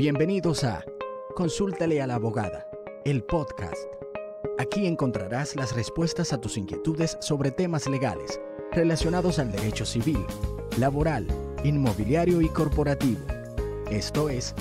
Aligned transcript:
Bienvenidos 0.00 0.64
a 0.64 0.82
Consúltale 1.36 2.00
a 2.00 2.06
la 2.06 2.14
abogada, 2.14 2.66
el 3.04 3.22
podcast. 3.22 3.76
Aquí 4.58 4.86
encontrarás 4.86 5.56
las 5.56 5.76
respuestas 5.76 6.32
a 6.32 6.40
tus 6.40 6.56
inquietudes 6.56 7.18
sobre 7.20 7.50
temas 7.50 7.86
legales 7.86 8.40
relacionados 8.72 9.38
al 9.38 9.52
derecho 9.52 9.84
civil, 9.84 10.24
laboral, 10.78 11.26
inmobiliario 11.64 12.40
y 12.40 12.48
corporativo. 12.48 13.20
Esto 13.90 14.30
es 14.30 14.54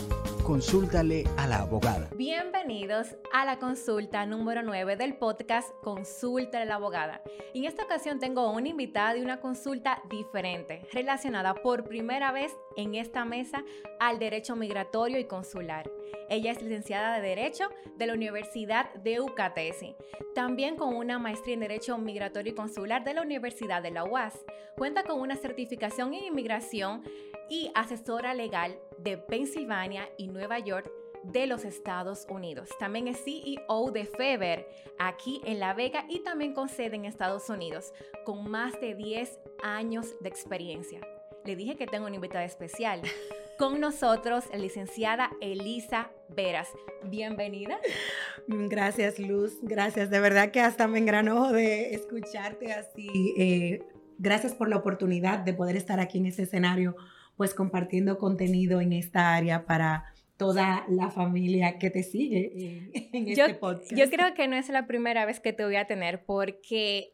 Consúltale 0.50 1.26
a 1.38 1.46
la 1.46 1.58
abogada. 1.58 2.10
Bienvenidos 2.15 3.15
a 3.32 3.46
la 3.46 3.60
consulta 3.60 4.26
número 4.26 4.64
9 4.64 4.96
del 4.96 5.15
podcast 5.15 5.70
Consúltale 5.83 6.64
a 6.64 6.65
la 6.65 6.76
abogada. 6.78 7.22
En 7.54 7.65
esta 7.65 7.83
ocasión 7.83 8.18
tengo 8.18 8.50
una 8.50 8.68
invitada 8.68 9.15
y 9.15 9.22
una 9.22 9.42
consulta 9.42 10.01
diferente, 10.10 10.82
relacionada 10.92 11.54
por 11.54 11.83
primera 11.83 12.32
vez 12.32 12.51
en 12.76 12.96
esta 12.96 13.26
mesa 13.26 13.64
al 14.00 14.18
derecho 14.18 14.56
migratorio 14.56 15.20
y 15.20 15.26
consular. 15.26 15.88
Ella 16.30 16.52
es 16.52 16.62
licenciada 16.62 17.16
de 17.16 17.28
Derecho 17.28 17.70
de 17.98 18.08
la 18.08 18.14
Universidad 18.14 18.94
de 18.94 19.20
UCATESI, 19.20 19.96
también 20.36 20.76
con 20.76 20.96
una 20.96 21.18
maestría 21.18 21.56
en 21.56 21.62
Derecho 21.62 21.98
Migratorio 21.98 22.54
y 22.54 22.56
Consular 22.56 23.04
de 23.04 23.16
la 23.16 23.24
Universidad 23.24 23.82
de 23.82 23.92
la 23.92 24.04
UAS. 24.04 24.40
Cuenta 24.78 25.04
con 25.04 25.20
una 25.20 25.36
certificación 25.36 26.14
en 26.14 26.26
inmigración 26.26 27.04
y 27.50 27.72
asesora 27.73 28.34
legal 28.34 28.78
de 29.00 29.18
Pensilvania 29.18 30.08
y 30.18 30.28
Nueva 30.28 30.60
York 30.60 30.90
de 31.23 31.48
los 31.48 31.66
Estados 31.66 32.28
Unidos. 32.30 32.70
También 32.80 33.08
es 33.08 33.23
CEO 33.23 33.92
de 33.92 34.06
Feber 34.06 34.68
aquí 35.00 35.42
en 35.46 35.59
La 35.59 35.73
Vega 35.73 36.06
y 36.09 36.20
también 36.20 36.54
con 36.54 36.70
sede 36.70 36.96
en 36.96 37.06
Estados 37.06 37.50
Unidos, 37.50 37.92
con 38.23 38.50
más 38.50 38.80
de 38.80 38.96
10 38.96 39.40
años 39.64 40.16
de 40.22 40.30
experiencia. 40.30 41.02
Le 41.44 41.56
dije 41.56 41.76
que 41.76 41.88
tengo 41.88 42.06
una 42.06 42.16
invitada 42.16 42.46
especial. 42.46 43.02
Con 43.59 43.81
nosotros, 43.81 44.45
la 44.54 44.58
licenciada 44.58 45.31
Elisa 45.41 46.09
Veras. 46.30 46.70
Bienvenida. 47.04 47.77
Gracias, 48.48 49.20
Luz. 49.20 49.59
Gracias. 49.61 50.09
De 50.09 50.22
verdad 50.22 50.52
que 50.52 50.61
hasta 50.61 50.88
me 50.88 50.97
engranojo 50.97 51.52
de 51.52 51.94
escucharte 51.94 52.72
así. 52.72 53.09
Eh, 53.38 53.81
gracias 54.17 54.53
por 54.53 54.69
la 54.69 54.78
oportunidad 54.78 55.39
de 55.39 55.53
poder 55.53 55.75
estar 55.75 56.00
aquí 56.00 56.19
en 56.19 56.28
este 56.28 56.44
escenario 56.44 56.95
pues 57.36 57.53
compartiendo 57.53 58.17
contenido 58.17 58.80
en 58.80 58.94
esta 58.94 59.36
área 59.36 59.66
para 59.66 60.06
toda 60.38 60.86
la 60.88 61.12
familia 61.12 61.80
que 61.80 61.89
te 61.89 62.03
sigue 62.03 62.89
en, 63.12 63.28
este 63.28 63.56
podcast. 63.56 63.94
Yo 63.94 64.09
creo 64.09 64.36
que 64.36 64.47
no 64.47 64.56
es 64.56 64.69
la 64.69 64.88
primera 64.88 65.25
vez 65.25 65.41
que 65.41 65.52
te 65.52 65.66
voy 65.66 65.75
a 65.75 65.86
tener 65.86 66.23
porque 66.23 67.12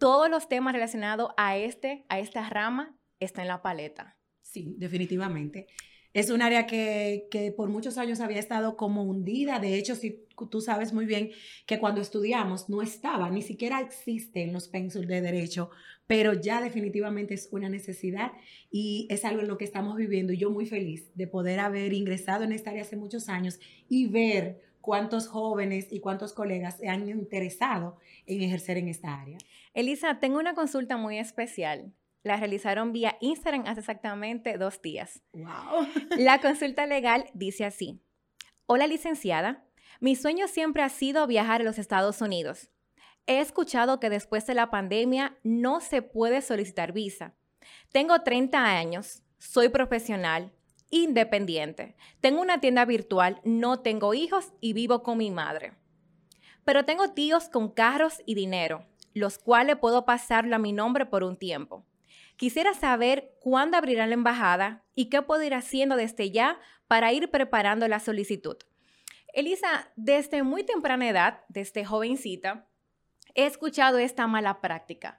todos 0.00 0.28
los 0.28 0.48
temas 0.48 0.72
relacionados 0.72 1.30
a, 1.36 1.56
este, 1.56 2.04
a 2.08 2.18
esta 2.18 2.50
rama 2.50 2.98
están 3.20 3.42
en 3.42 3.48
la 3.48 3.62
paleta. 3.62 4.17
Sí, 4.50 4.74
definitivamente. 4.78 5.66
Es 6.14 6.30
un 6.30 6.40
área 6.40 6.66
que, 6.66 7.28
que, 7.30 7.52
por 7.52 7.68
muchos 7.68 7.98
años 7.98 8.20
había 8.20 8.38
estado 8.38 8.78
como 8.78 9.02
hundida. 9.02 9.58
De 9.58 9.74
hecho, 9.74 9.94
si 9.94 10.24
tú 10.50 10.62
sabes 10.62 10.94
muy 10.94 11.04
bien 11.04 11.32
que 11.66 11.78
cuando 11.78 12.00
estudiamos 12.00 12.70
no 12.70 12.80
estaba, 12.80 13.28
ni 13.28 13.42
siquiera 13.42 13.80
existe 13.82 14.42
en 14.42 14.54
los 14.54 14.68
pensos 14.68 15.06
de 15.06 15.20
derecho, 15.20 15.68
pero 16.06 16.32
ya 16.32 16.62
definitivamente 16.62 17.34
es 17.34 17.50
una 17.52 17.68
necesidad 17.68 18.32
y 18.70 19.06
es 19.10 19.26
algo 19.26 19.42
en 19.42 19.48
lo 19.48 19.58
que 19.58 19.66
estamos 19.66 19.96
viviendo. 19.96 20.32
Y 20.32 20.38
yo 20.38 20.50
muy 20.50 20.64
feliz 20.64 21.10
de 21.14 21.26
poder 21.26 21.60
haber 21.60 21.92
ingresado 21.92 22.44
en 22.44 22.52
esta 22.52 22.70
área 22.70 22.82
hace 22.82 22.96
muchos 22.96 23.28
años 23.28 23.60
y 23.90 24.06
ver 24.06 24.62
cuántos 24.80 25.28
jóvenes 25.28 25.88
y 25.90 26.00
cuántos 26.00 26.32
colegas 26.32 26.78
se 26.78 26.88
han 26.88 27.06
interesado 27.06 27.98
en 28.24 28.40
ejercer 28.40 28.78
en 28.78 28.88
esta 28.88 29.20
área. 29.20 29.36
Elisa, 29.74 30.20
tengo 30.20 30.38
una 30.38 30.54
consulta 30.54 30.96
muy 30.96 31.18
especial 31.18 31.92
la 32.22 32.36
realizaron 32.36 32.92
vía 32.92 33.16
Instagram 33.20 33.64
hace 33.66 33.80
exactamente 33.80 34.58
dos 34.58 34.82
días. 34.82 35.22
Wow. 35.32 35.86
La 36.18 36.40
consulta 36.40 36.86
legal 36.86 37.26
dice 37.34 37.64
así. 37.64 38.02
Hola 38.66 38.86
licenciada, 38.86 39.64
mi 40.00 40.14
sueño 40.14 40.48
siempre 40.48 40.82
ha 40.82 40.88
sido 40.88 41.26
viajar 41.26 41.60
a 41.60 41.64
los 41.64 41.78
Estados 41.78 42.20
Unidos. 42.20 42.70
He 43.26 43.40
escuchado 43.40 44.00
que 44.00 44.10
después 44.10 44.46
de 44.46 44.54
la 44.54 44.70
pandemia 44.70 45.38
no 45.42 45.80
se 45.80 46.02
puede 46.02 46.40
solicitar 46.42 46.92
visa. 46.92 47.34
Tengo 47.92 48.22
30 48.22 48.64
años, 48.64 49.22
soy 49.38 49.68
profesional, 49.68 50.52
independiente. 50.90 51.96
Tengo 52.20 52.40
una 52.40 52.60
tienda 52.60 52.84
virtual, 52.84 53.40
no 53.44 53.80
tengo 53.80 54.14
hijos 54.14 54.52
y 54.60 54.72
vivo 54.72 55.02
con 55.02 55.18
mi 55.18 55.30
madre. 55.30 55.74
Pero 56.64 56.84
tengo 56.84 57.12
tíos 57.12 57.48
con 57.48 57.70
carros 57.70 58.22
y 58.26 58.34
dinero, 58.34 58.86
los 59.14 59.38
cuales 59.38 59.76
puedo 59.76 60.04
pasarlo 60.04 60.56
a 60.56 60.58
mi 60.58 60.72
nombre 60.72 61.06
por 61.06 61.24
un 61.24 61.36
tiempo. 61.36 61.84
Quisiera 62.38 62.72
saber 62.72 63.34
cuándo 63.40 63.76
abrirán 63.76 64.10
la 64.10 64.14
embajada 64.14 64.84
y 64.94 65.10
qué 65.10 65.22
puedo 65.22 65.42
ir 65.42 65.54
haciendo 65.54 65.96
desde 65.96 66.30
ya 66.30 66.60
para 66.86 67.12
ir 67.12 67.32
preparando 67.32 67.88
la 67.88 67.98
solicitud. 67.98 68.56
Elisa, 69.32 69.90
desde 69.96 70.44
muy 70.44 70.62
temprana 70.62 71.08
edad, 71.08 71.40
desde 71.48 71.84
jovencita, 71.84 72.68
he 73.34 73.44
escuchado 73.44 73.98
esta 73.98 74.28
mala 74.28 74.60
práctica, 74.60 75.18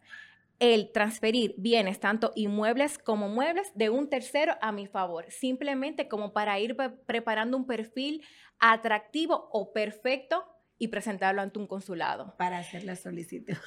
el 0.60 0.94
transferir 0.94 1.56
bienes, 1.58 2.00
tanto 2.00 2.32
inmuebles 2.36 2.98
como 2.98 3.28
muebles, 3.28 3.70
de 3.76 3.90
un 3.90 4.10
tercero 4.10 4.56
a 4.62 4.72
mi 4.72 4.88
favor, 4.88 5.30
simplemente 5.30 6.08
como 6.08 6.32
para 6.32 6.58
ir 6.58 6.78
preparando 7.06 7.58
un 7.58 7.68
perfil 7.68 8.26
atractivo 8.60 9.50
o 9.52 9.74
perfecto 9.74 10.46
y 10.78 10.88
presentarlo 10.88 11.42
ante 11.42 11.60
un 11.60 11.68
consulado. 11.68 12.34
Para 12.38 12.60
hacer 12.60 12.86
la 12.86 12.96
solicitud. 12.96 13.58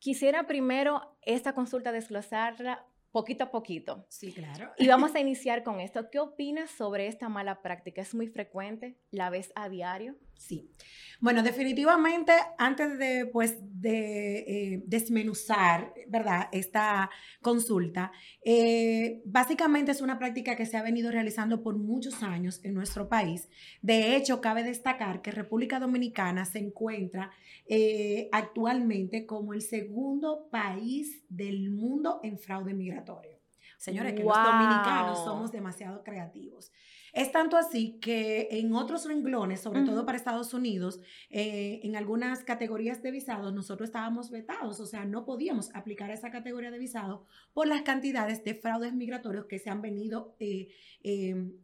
Quisiera 0.00 0.48
primero 0.48 1.16
esta 1.22 1.54
consulta 1.54 1.92
desglosarla 1.92 2.84
poquito 3.16 3.44
a 3.44 3.50
poquito. 3.50 4.04
Sí, 4.10 4.30
claro. 4.30 4.72
Y 4.76 4.88
vamos 4.88 5.14
a 5.14 5.20
iniciar 5.20 5.62
con 5.62 5.80
esto. 5.80 6.10
¿Qué 6.10 6.18
opinas 6.18 6.70
sobre 6.70 7.06
esta 7.06 7.30
mala 7.30 7.62
práctica? 7.62 8.02
¿Es 8.02 8.14
muy 8.14 8.26
frecuente? 8.28 8.98
¿La 9.10 9.30
ves 9.30 9.52
a 9.54 9.70
diario? 9.70 10.16
Sí. 10.34 10.70
Bueno, 11.18 11.42
definitivamente, 11.42 12.32
antes 12.58 12.98
de, 12.98 13.24
pues, 13.24 13.56
de 13.80 14.38
eh, 14.40 14.82
desmenuzar, 14.86 15.94
¿verdad? 16.08 16.48
Esta 16.52 17.08
consulta, 17.40 18.12
eh, 18.44 19.22
básicamente 19.24 19.92
es 19.92 20.02
una 20.02 20.18
práctica 20.18 20.54
que 20.54 20.66
se 20.66 20.76
ha 20.76 20.82
venido 20.82 21.10
realizando 21.10 21.62
por 21.62 21.78
muchos 21.78 22.22
años 22.22 22.60
en 22.64 22.74
nuestro 22.74 23.08
país. 23.08 23.48
De 23.80 24.14
hecho, 24.14 24.42
cabe 24.42 24.62
destacar 24.62 25.22
que 25.22 25.30
República 25.30 25.80
Dominicana 25.80 26.44
se 26.44 26.58
encuentra 26.58 27.30
eh, 27.66 28.28
actualmente 28.30 29.24
como 29.24 29.54
el 29.54 29.62
segundo 29.62 30.48
país 30.50 31.24
del 31.30 31.70
mundo 31.70 32.20
en 32.22 32.38
fraude 32.38 32.74
migratorio. 32.74 33.05
Señores, 33.78 34.14
que 34.14 34.24
los 34.24 34.34
dominicanos 34.34 35.24
somos 35.24 35.52
demasiado 35.52 36.02
creativos. 36.02 36.72
Es 37.12 37.32
tanto 37.32 37.56
así 37.56 37.98
que 37.98 38.48
en 38.50 38.74
otros 38.74 39.06
renglones, 39.06 39.60
sobre 39.60 39.82
todo 39.84 40.04
para 40.04 40.18
Estados 40.18 40.52
Unidos, 40.52 41.00
eh, 41.30 41.80
en 41.82 41.96
algunas 41.96 42.44
categorías 42.44 43.02
de 43.02 43.10
visados, 43.10 43.54
nosotros 43.54 43.88
estábamos 43.88 44.30
vetados, 44.30 44.80
o 44.80 44.86
sea, 44.86 45.06
no 45.06 45.24
podíamos 45.24 45.74
aplicar 45.74 46.10
esa 46.10 46.30
categoría 46.30 46.70
de 46.70 46.78
visado 46.78 47.24
por 47.54 47.68
las 47.68 47.82
cantidades 47.82 48.44
de 48.44 48.54
fraudes 48.54 48.92
migratorios 48.92 49.46
que 49.46 49.58
se 49.58 49.70
han 49.70 49.80
venido 49.80 50.36
eh, 50.40 50.68
em, 51.02 51.54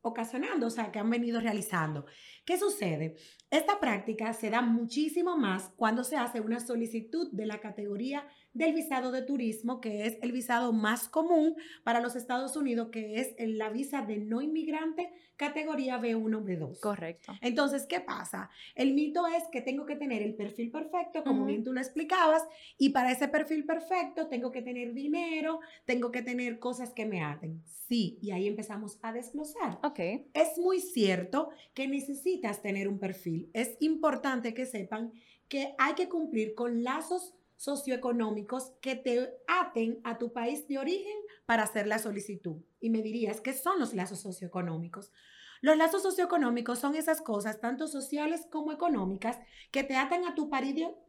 ocasionando, 0.00 0.68
o 0.68 0.70
sea, 0.70 0.90
que 0.90 0.98
han 0.98 1.10
venido 1.10 1.40
realizando. 1.40 2.06
¿Qué 2.46 2.58
sucede? 2.58 3.16
Esta 3.52 3.78
práctica 3.80 4.32
se 4.32 4.48
da 4.48 4.62
muchísimo 4.62 5.36
más 5.36 5.70
cuando 5.76 6.04
se 6.04 6.16
hace 6.16 6.40
una 6.40 6.58
solicitud 6.58 7.30
de 7.32 7.44
la 7.44 7.60
categoría 7.60 8.26
del 8.54 8.72
visado 8.72 9.12
de 9.12 9.20
turismo, 9.20 9.78
que 9.78 10.06
es 10.06 10.16
el 10.22 10.32
visado 10.32 10.72
más 10.72 11.06
común 11.06 11.54
para 11.84 12.00
los 12.00 12.16
Estados 12.16 12.56
Unidos, 12.56 12.88
que 12.90 13.20
es 13.20 13.34
la 13.38 13.68
visa 13.68 14.00
de 14.06 14.16
no 14.16 14.40
inmigrante 14.40 15.12
categoría 15.36 16.00
B1, 16.00 16.44
B2. 16.44 16.80
Correcto. 16.80 17.32
Entonces, 17.40 17.86
¿qué 17.86 18.00
pasa? 18.00 18.48
El 18.74 18.94
mito 18.94 19.26
es 19.26 19.42
que 19.50 19.60
tengo 19.60 19.84
que 19.84 19.96
tener 19.96 20.22
el 20.22 20.34
perfil 20.34 20.70
perfecto, 20.70 21.24
como 21.24 21.44
bien 21.44 21.64
tú 21.64 21.72
lo 21.72 21.80
explicabas, 21.80 22.46
y 22.78 22.90
para 22.90 23.10
ese 23.10 23.28
perfil 23.28 23.66
perfecto 23.66 24.28
tengo 24.28 24.52
que 24.52 24.62
tener 24.62 24.94
dinero, 24.94 25.60
tengo 25.84 26.10
que 26.10 26.22
tener 26.22 26.58
cosas 26.58 26.92
que 26.92 27.06
me 27.06 27.22
aten. 27.22 27.62
Sí, 27.64 28.18
y 28.22 28.30
ahí 28.30 28.46
empezamos 28.46 28.98
a 29.02 29.12
desglosar. 29.12 29.78
Ok. 29.82 29.98
Es 30.32 30.58
muy 30.58 30.80
cierto 30.80 31.50
que 31.74 31.88
necesitas 31.88 32.62
tener 32.62 32.88
un 32.88 32.98
perfil. 32.98 33.41
Es 33.52 33.76
importante 33.80 34.54
que 34.54 34.66
sepan 34.66 35.12
que 35.48 35.74
hay 35.78 35.94
que 35.94 36.08
cumplir 36.08 36.54
con 36.54 36.82
lazos 36.82 37.34
socioeconómicos 37.62 38.72
que 38.80 38.96
te 38.96 39.30
aten 39.46 40.00
a 40.04 40.18
tu 40.18 40.32
país 40.32 40.66
de 40.68 40.78
origen 40.78 41.16
para 41.46 41.62
hacer 41.64 41.86
la 41.86 41.98
solicitud. 41.98 42.56
Y 42.80 42.90
me 42.90 43.02
dirías, 43.02 43.40
¿qué 43.40 43.52
son 43.52 43.78
los 43.78 43.94
lazos 43.94 44.20
socioeconómicos? 44.20 45.12
Los 45.60 45.76
lazos 45.76 46.02
socioeconómicos 46.02 46.80
son 46.80 46.96
esas 46.96 47.20
cosas, 47.20 47.60
tanto 47.60 47.86
sociales 47.86 48.48
como 48.50 48.72
económicas, 48.72 49.38
que 49.70 49.84
te 49.84 49.94
atan 49.94 50.24
a 50.24 50.34
tu, 50.34 50.50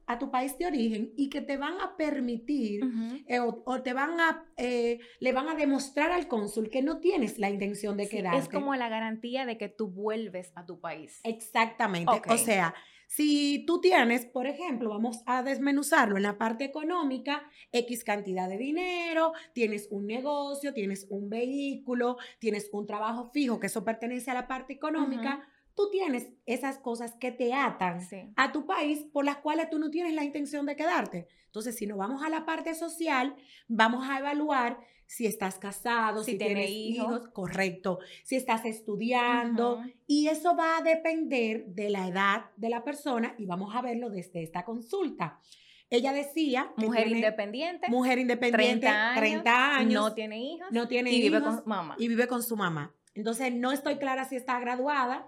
a 0.06 0.20
tu 0.20 0.30
país 0.30 0.56
de 0.60 0.68
origen 0.68 1.12
y 1.18 1.32
que 1.32 1.42
te 1.42 1.58
van 1.58 1.82
a 1.82 1.98
permitir 1.98 2.82
eh, 3.28 3.40
o, 3.40 3.64
o 3.66 3.82
te 3.82 3.94
van 3.94 4.20
a, 4.20 4.46
eh, 4.58 5.00
le 5.20 5.34
van 5.34 5.50
a 5.50 5.56
demostrar 5.56 6.12
al 6.12 6.28
cónsul 6.28 6.70
que 6.70 6.84
no 6.84 7.00
tienes 7.00 7.40
la 7.40 7.50
intención 7.50 7.98
de 7.98 8.06
Sí, 8.06 8.18
quedarte. 8.18 8.38
es 8.42 8.48
como 8.50 8.76
la 8.76 8.90
garantía 8.90 9.48
de 9.48 9.58
que 9.58 9.70
tú 9.70 9.88
vuelves 9.88 10.52
a 10.56 10.68
tu 10.68 10.80
país. 10.80 11.20
Exactamente. 11.24 12.22
O 12.30 12.38
sea, 12.38 12.76
si 13.16 13.64
tú 13.68 13.80
tienes, 13.80 14.26
por 14.26 14.48
ejemplo, 14.48 14.90
vamos 14.90 15.22
a 15.28 15.44
desmenuzarlo 15.44 16.18
en 16.18 16.24
la 16.24 16.40
parte 16.40 16.64
económica, 16.64 17.44
X 17.72 18.04
cantidad 18.04 18.50
de 18.50 18.58
dinero, 18.58 19.34
tienes 19.54 19.88
un 19.92 20.08
negocio, 20.08 20.74
tienes 20.74 21.06
un 21.12 21.30
vehículo, 21.30 22.18
tienes 22.40 22.70
un 22.72 22.88
trabajo 22.88 23.30
fijo, 23.32 23.60
que 23.60 23.68
eso 23.68 23.84
pertenece 23.84 24.32
a 24.32 24.34
la 24.34 24.48
parte 24.48 24.74
económica, 24.74 25.48
tú 25.76 25.90
tienes 25.92 26.30
esas 26.46 26.78
cosas 26.78 27.16
que 27.20 27.32
te 27.32 27.54
atan 27.54 28.02
Sí. 28.02 28.32
a 28.36 28.52
tu 28.52 28.66
país 28.66 29.06
por 29.12 29.26
las 29.26 29.38
cuales 29.38 29.70
tú 29.70 29.80
no 29.80 29.90
tienes 29.90 30.14
la 30.14 30.24
intención 30.24 30.66
de 30.66 30.76
quedarte. 30.76 31.28
Entonces, 31.46 31.76
si 31.76 31.86
nos 31.88 31.98
vamos 31.98 32.24
a 32.24 32.30
la 32.30 32.46
parte 32.46 32.74
social, 32.76 33.36
vamos 33.68 34.08
a 34.10 34.20
evaluar 34.20 34.80
si 35.06 35.26
estás 35.28 35.60
casado, 35.60 36.24
Si 36.24 36.32
si, 36.32 36.38
tiene 36.38 36.54
tienes 36.66 36.72
hijos. 36.72 37.08
hijos, 37.08 37.28
correcto, 37.30 38.00
si 38.24 38.36
estás 38.36 38.66
estudiando, 38.66 39.82
y 40.08 40.28
eso 40.28 40.56
va 40.56 40.78
a 40.78 40.82
depender 40.82 41.66
de 41.68 41.90
la 41.90 42.08
edad 42.08 42.46
de 42.56 42.70
la 42.70 42.84
persona 42.84 43.36
y 43.38 43.46
vamos 43.46 43.76
a 43.76 43.82
verlo 43.82 44.10
desde 44.10 44.42
esta 44.44 44.64
consulta. 44.66 45.40
Ella 45.90 46.14
decía 46.14 46.72
Mujer 46.78 47.04
tiene- 47.04 47.20
independiente, 47.20 47.88
mujer 47.90 48.18
independiente, 48.18 48.88
30 48.88 49.10
años, 49.12 49.20
30 49.20 49.76
años, 49.76 50.04
no 50.04 50.14
tiene 50.16 50.40
hijos 50.42 50.68
no 50.72 50.88
tiene 50.88 51.12
y 51.12 51.22
vive 51.22 51.38
hijos 51.38 51.56
con 51.58 51.64
mamá. 51.68 51.96
y 52.00 52.08
vive 52.08 52.28
con 52.28 52.42
su 52.42 52.56
mamá. 52.58 52.96
Entonces, 53.14 53.54
no 53.54 53.72
estoy 53.72 53.98
clara 53.98 54.26
si 54.26 54.36
está 54.36 54.60
graduada. 54.60 55.28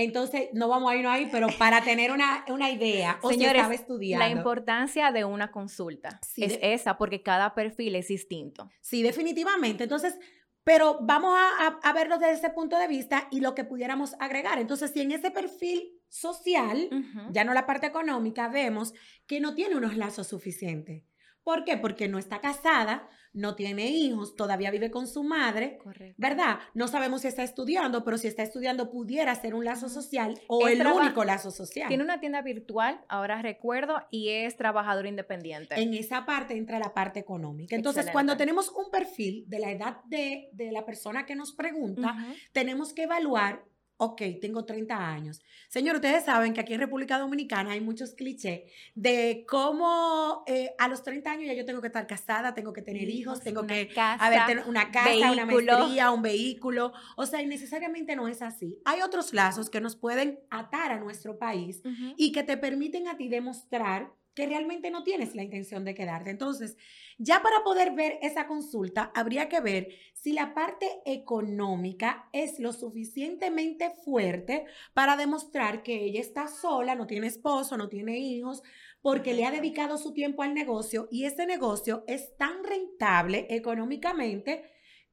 Entonces, 0.00 0.50
no 0.52 0.68
vamos 0.68 0.92
a 0.92 0.94
irnos 0.94 1.12
ahí, 1.12 1.28
pero 1.32 1.48
para 1.58 1.82
tener 1.82 2.12
una, 2.12 2.44
una 2.48 2.70
idea, 2.70 3.18
o 3.20 3.30
Señores, 3.30 3.56
estaba 3.56 3.74
estudiando. 3.74 4.24
La 4.24 4.30
importancia 4.30 5.10
de 5.10 5.24
una 5.24 5.50
consulta 5.50 6.20
Sí, 6.24 6.44
es 6.44 6.52
de- 6.60 6.72
esa, 6.72 6.96
porque 6.96 7.20
cada 7.24 7.52
perfil 7.52 7.96
es 7.96 8.06
distinto. 8.06 8.70
Sí, 8.80 9.02
definitivamente. 9.02 9.82
Entonces, 9.82 10.16
pero 10.62 10.98
vamos 11.00 11.34
a, 11.36 11.66
a- 11.66 11.80
a 11.82 11.92
verlo 11.94 12.18
desde 12.18 12.34
ese 12.34 12.50
punto 12.50 12.78
de 12.78 12.86
vista 12.86 13.26
y 13.32 13.40
lo 13.40 13.56
que 13.56 13.64
pudiéramos 13.64 14.14
agregar. 14.20 14.60
Entonces, 14.60 14.92
si 14.92 15.00
en 15.00 15.10
ese 15.10 15.32
perfil 15.32 15.90
social, 16.08 16.88
Ujú. 16.92 17.32
ya 17.32 17.42
no 17.42 17.52
la 17.52 17.66
parte 17.66 17.88
económica, 17.88 18.48
vemos 18.48 18.92
que 19.26 19.40
no 19.40 19.54
tiene 19.56 19.74
unos 19.76 19.96
lazos 19.96 20.28
suficientes. 20.28 21.02
¿Por 21.48 21.64
qué? 21.64 21.78
Porque 21.78 22.08
no 22.08 22.18
está 22.18 22.42
casada, 22.42 23.08
no 23.32 23.54
tiene 23.54 23.86
hijos, 23.88 24.36
todavía 24.36 24.70
vive 24.70 24.90
con 24.90 25.06
su 25.06 25.22
madre, 25.24 25.78
Correcto. 25.82 26.14
¿verdad? 26.18 26.58
No 26.74 26.88
sabemos 26.88 27.22
si 27.22 27.28
está 27.28 27.42
estudiando, 27.42 28.04
pero 28.04 28.18
si 28.18 28.26
está 28.28 28.42
estudiando 28.42 28.90
pudiera 28.90 29.34
ser 29.34 29.54
un 29.54 29.64
lazo 29.64 29.88
social 29.88 30.38
o 30.46 30.66
Es 30.66 30.74
el 30.74 30.80
traba- 30.80 31.00
único 31.00 31.24
lazo 31.24 31.50
social. 31.50 31.88
Tiene 31.88 32.04
una 32.04 32.20
tienda 32.20 32.42
virtual, 32.42 33.00
ahora 33.08 33.40
recuerdo, 33.40 33.96
y 34.10 34.28
es 34.28 34.58
trabajador 34.58 35.06
independiente. 35.06 35.74
En 35.80 35.94
esa 35.94 36.26
parte 36.26 36.54
entra 36.54 36.78
la 36.78 36.92
parte 36.92 37.18
económica. 37.20 37.74
Entonces, 37.74 38.08
cuando 38.12 38.36
tenemos 38.36 38.68
un 38.68 38.90
perfil 38.90 39.44
de 39.48 39.58
la 39.58 39.70
edad 39.70 40.04
de, 40.04 40.50
de 40.52 40.70
la 40.70 40.84
persona 40.84 41.24
que 41.24 41.34
nos 41.34 41.52
pregunta, 41.52 42.14
tenemos 42.52 42.92
que 42.92 43.04
evaluar, 43.04 43.64
ok, 43.98 44.22
tengo 44.40 44.64
30 44.64 44.96
años. 44.96 45.42
Señor, 45.68 45.96
ustedes 45.96 46.24
saben 46.24 46.54
que 46.54 46.60
aquí 46.60 46.72
en 46.72 46.80
República 46.80 47.18
Dominicana 47.18 47.72
hay 47.72 47.80
muchos 47.80 48.14
clichés 48.14 48.62
de 48.94 49.44
cómo 49.48 50.44
eh, 50.46 50.70
a 50.78 50.88
los 50.88 51.02
30 51.02 51.30
años 51.30 51.46
ya 51.48 51.54
yo 51.54 51.64
tengo 51.64 51.80
que 51.80 51.88
estar 51.88 52.06
casada, 52.06 52.54
tengo 52.54 52.72
que 52.72 52.80
tener 52.80 53.10
hijos, 53.10 53.40
tengo 53.42 53.60
una 53.60 53.74
que 53.74 53.88
casa, 53.88 54.24
haber 54.24 54.46
tener 54.46 54.68
una 54.68 54.90
casa, 54.92 55.32
una 55.32 55.44
vehículo. 55.44 55.78
maestría, 55.78 56.10
un 56.12 56.22
vehículo. 56.22 56.92
O 57.16 57.26
sea, 57.26 57.42
necesariamente 57.42 58.14
no 58.14 58.28
es 58.28 58.40
así. 58.40 58.80
Hay 58.84 59.02
otros 59.02 59.34
lazos 59.34 59.68
que 59.68 59.80
nos 59.80 59.96
pueden 59.96 60.38
atar 60.48 60.92
a 60.92 61.00
nuestro 61.00 61.38
país 61.38 61.82
y 62.16 62.30
que 62.30 62.44
te 62.44 62.56
permiten 62.56 63.08
a 63.08 63.16
ti 63.16 63.28
demostrar 63.28 64.12
que 64.38 64.46
realmente 64.46 64.92
no 64.92 65.02
tienes 65.02 65.34
la 65.34 65.42
intención 65.42 65.84
de 65.84 65.96
quedarte. 65.96 66.30
Entonces, 66.30 66.76
ya 67.18 67.42
para 67.42 67.64
poder 67.64 67.90
ver 67.90 68.20
esa 68.22 68.46
consulta, 68.46 69.10
habría 69.16 69.48
que 69.48 69.58
ver 69.58 69.88
si 70.14 70.32
la 70.32 70.54
parte 70.54 70.86
económica 71.06 72.28
es 72.32 72.60
lo 72.60 72.72
suficientemente 72.72 73.90
fuerte 74.04 74.66
para 74.94 75.16
demostrar 75.16 75.82
que 75.82 76.04
ella 76.04 76.20
está 76.20 76.46
sola, 76.46 76.94
no 76.94 77.08
tiene 77.08 77.26
esposo, 77.26 77.76
no 77.76 77.88
tiene 77.88 78.16
hijos, 78.16 78.62
porque 79.02 79.34
le 79.34 79.44
ha 79.44 79.50
dedicado 79.50 79.98
su 79.98 80.12
tiempo 80.12 80.44
al 80.44 80.54
negocio 80.54 81.08
y 81.10 81.24
ese 81.24 81.44
negocio 81.44 82.04
es 82.06 82.36
tan 82.36 82.62
rentable 82.62 83.48
económicamente 83.50 84.62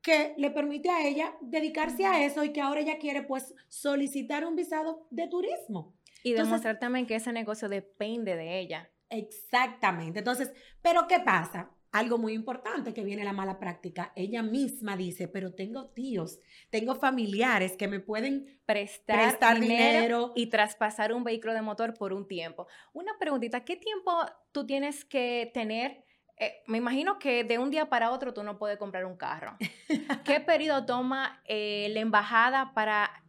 que 0.03 0.35
le 0.37 0.51
permite 0.51 0.91
a 0.91 1.03
ella 1.07 1.35
dedicarse 1.41 2.05
a 2.05 2.23
eso 2.23 2.43
y 2.43 2.53
que 2.53 2.61
ahora 2.61 2.81
ella 2.81 2.99
quiere 2.99 3.23
pues 3.23 3.55
solicitar 3.69 4.45
un 4.45 4.55
visado 4.55 5.07
de 5.09 5.27
turismo. 5.27 5.95
Y 6.23 6.29
Entonces- 6.29 6.49
demostrar 6.51 6.77
también 6.77 7.07
que 7.07 7.15
ese 7.15 7.31
negocio 7.33 7.69
depende 7.69 8.35
de 8.35 8.59
ella. 8.59 8.91
Exactamente. 9.15 10.19
Entonces, 10.19 10.51
¿pero 10.81 11.07
qué 11.07 11.19
pasa? 11.19 11.71
Algo 11.91 12.17
muy 12.17 12.33
importante 12.33 12.93
que 12.93 13.05
viene 13.05 13.23
la 13.23 13.31
mala 13.31 13.57
práctica. 13.57 14.11
Ella 14.17 14.43
misma 14.43 14.97
dice, 14.97 15.29
pero 15.29 15.53
tengo 15.53 15.91
tíos, 15.91 16.39
tengo 16.69 16.95
familiares 16.95 17.77
que 17.77 17.87
me 17.87 18.01
pueden 18.01 18.59
Prestar, 18.65 19.21
prestar 19.21 19.59
dinero, 19.61 19.93
dinero. 19.93 20.33
y 20.35 20.47
traspasar 20.47 21.13
un 21.13 21.23
vehículo 21.23 21.53
de 21.53 21.61
motor 21.61 21.93
por 21.93 22.11
un 22.11 22.27
tiempo. 22.27 22.67
Una 22.91 23.13
preguntita, 23.17 23.63
¿qué 23.63 23.77
tiempo 23.77 24.11
tú 24.51 24.65
tienes 24.65 25.05
que 25.05 25.51
tener? 25.53 26.03
Eh, 26.37 26.63
me 26.67 26.79
imagino 26.79 27.17
que 27.17 27.45
de 27.45 27.59
un 27.59 27.71
día 27.71 27.89
para 27.89 28.11
otro 28.11 28.33
tú 28.33 28.43
no 28.43 28.57
puedes 28.57 28.77
comprar 28.77 29.05
un 29.05 29.15
carro. 29.15 29.55
¿Qué 30.25 30.39
periodo 30.45 30.85
toma 30.85 31.41
eh, 31.45 31.87
la 31.91 32.01
embajada 32.01 32.73
para, 32.73 33.23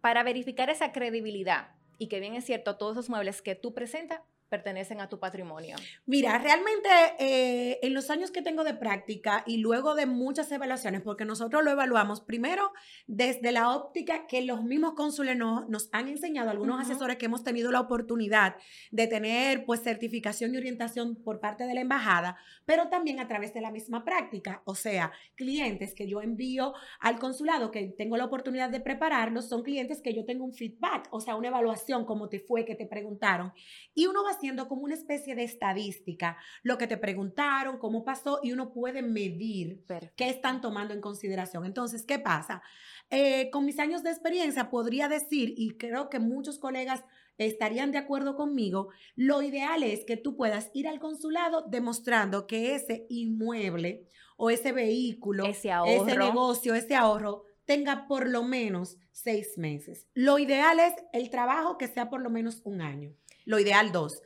para 0.00 0.22
verificar 0.22 0.70
esa 0.70 0.90
credibilidad? 0.90 1.74
Y 1.98 2.08
que 2.08 2.20
bien 2.20 2.34
es 2.34 2.44
cierto, 2.46 2.76
todos 2.78 2.92
esos 2.92 3.10
muebles 3.10 3.42
que 3.42 3.54
tú 3.54 3.74
presentas 3.74 4.20
pertenecen 4.48 5.00
a 5.00 5.08
tu 5.08 5.18
patrimonio. 5.18 5.76
Mira, 6.06 6.38
realmente 6.38 6.88
eh, 7.18 7.78
en 7.82 7.94
los 7.94 8.10
años 8.10 8.30
que 8.30 8.42
tengo 8.42 8.64
de 8.64 8.74
práctica 8.74 9.42
y 9.46 9.58
luego 9.58 9.94
de 9.94 10.06
muchas 10.06 10.50
evaluaciones, 10.52 11.02
porque 11.02 11.24
nosotros 11.24 11.64
lo 11.64 11.70
evaluamos 11.70 12.20
primero 12.20 12.72
desde 13.06 13.52
la 13.52 13.70
óptica 13.74 14.26
que 14.26 14.42
los 14.42 14.62
mismos 14.62 14.94
cónsules 14.94 15.36
no- 15.36 15.66
nos 15.68 15.88
han 15.92 16.08
enseñado, 16.08 16.50
algunos 16.50 16.80
Ujú. 16.80 16.90
asesores 16.90 17.16
que 17.16 17.26
hemos 17.26 17.42
tenido 17.44 17.70
la 17.72 17.80
oportunidad 17.80 18.56
de 18.90 19.06
tener 19.06 19.64
pues 19.64 19.82
certificación 19.82 20.54
y 20.54 20.58
orientación 20.58 21.16
por 21.16 21.40
parte 21.40 21.64
de 21.66 21.74
la 21.74 21.80
embajada, 21.80 22.36
pero 22.64 22.88
también 22.88 23.20
a 23.20 23.28
través 23.28 23.52
de 23.52 23.60
la 23.60 23.70
misma 23.70 24.04
práctica, 24.04 24.62
o 24.64 24.74
sea, 24.74 25.12
clientes 25.34 25.94
que 25.94 26.06
yo 26.08 26.22
envío 26.22 26.72
al 27.00 27.18
consulado, 27.18 27.70
que 27.70 27.82
tengo 27.88 28.16
la 28.16 28.24
oportunidad 28.24 28.70
de 28.70 28.80
prepararlos, 28.80 29.48
son 29.48 29.62
clientes 29.62 30.00
que 30.00 30.14
yo 30.14 30.24
tengo 30.24 30.44
un 30.44 30.52
feedback, 30.54 31.08
o 31.10 31.20
sea, 31.20 31.34
una 31.36 31.48
evaluación, 31.48 32.04
cómo 32.04 32.28
te 32.28 32.40
fue, 32.40 32.64
que 32.64 32.74
te 32.74 32.86
preguntaron, 32.86 33.52
y 33.94 34.06
uno 34.06 34.22
va 34.24 34.35
haciendo 34.36 34.68
como 34.68 34.82
una 34.82 34.94
especie 34.94 35.34
de 35.34 35.44
estadística, 35.44 36.36
lo 36.62 36.78
que 36.78 36.86
te 36.86 36.96
preguntaron, 36.96 37.78
cómo 37.78 38.04
pasó, 38.04 38.40
y 38.42 38.52
uno 38.52 38.72
puede 38.72 39.02
medir 39.02 39.84
Perfecto. 39.86 40.14
qué 40.16 40.28
están 40.30 40.60
tomando 40.60 40.94
en 40.94 41.00
consideración. 41.00 41.64
Entonces, 41.64 42.04
¿qué 42.04 42.18
pasa? 42.18 42.62
Eh, 43.10 43.50
con 43.50 43.64
mis 43.64 43.78
años 43.78 44.02
de 44.02 44.10
experiencia 44.10 44.70
podría 44.70 45.08
decir, 45.08 45.54
y 45.56 45.76
creo 45.76 46.08
que 46.10 46.18
muchos 46.18 46.58
colegas 46.58 47.04
estarían 47.38 47.92
de 47.92 47.98
acuerdo 47.98 48.34
conmigo, 48.34 48.88
lo 49.14 49.42
ideal 49.42 49.82
es 49.82 50.04
que 50.04 50.16
tú 50.16 50.36
puedas 50.36 50.70
ir 50.74 50.88
al 50.88 50.98
consulado 51.00 51.66
demostrando 51.68 52.46
que 52.46 52.74
ese 52.74 53.06
inmueble 53.10 54.08
o 54.36 54.50
ese 54.50 54.72
vehículo, 54.72 55.46
Ese 55.46 55.70
ahorro. 55.70 56.06
ese 56.06 56.18
negocio, 56.18 56.74
ese 56.74 56.94
ahorro, 56.94 57.44
tenga 57.64 58.06
por 58.06 58.28
lo 58.28 58.42
menos 58.42 58.96
seis 59.12 59.58
meses. 59.58 60.06
Lo 60.14 60.38
ideal 60.38 60.78
es 60.80 60.94
el 61.12 61.30
trabajo 61.30 61.78
que 61.78 61.88
sea 61.88 62.08
por 62.08 62.20
lo 62.20 62.30
menos 62.30 62.60
un 62.64 62.80
año. 62.80 63.12
Lo 63.44 63.58
ideal 63.58 63.92
dos. 63.92 64.22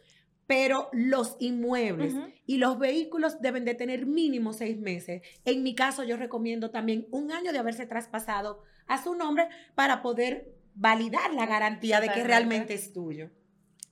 Pero 0.51 0.89
los 0.91 1.37
inmuebles 1.39 2.13
y 2.45 2.57
los 2.57 2.77
vehículos 2.77 3.41
deben 3.41 3.65
de 3.65 3.77
tener 3.77 4.05
mínimo 4.05 4.53
seis 4.53 4.77
meses. 4.81 5.23
En 5.45 5.63
mi 5.63 5.77
caso, 5.77 6.03
yo 6.03 6.17
recomiendo 6.17 6.73
también 6.73 7.07
un 7.13 7.31
año 7.31 7.53
de 7.53 7.61
haberse 7.61 7.87
traspasado 7.87 8.61
a 8.89 9.01
su 9.01 9.15
nombre 9.15 9.49
para 9.77 10.03
poder 10.03 10.53
validar 10.75 11.33
la 11.35 11.47
garantía 11.47 12.01
de 12.01 12.09
que 12.09 12.25
realmente 12.25 12.75
es 12.75 12.93
tuyo. 12.93 13.31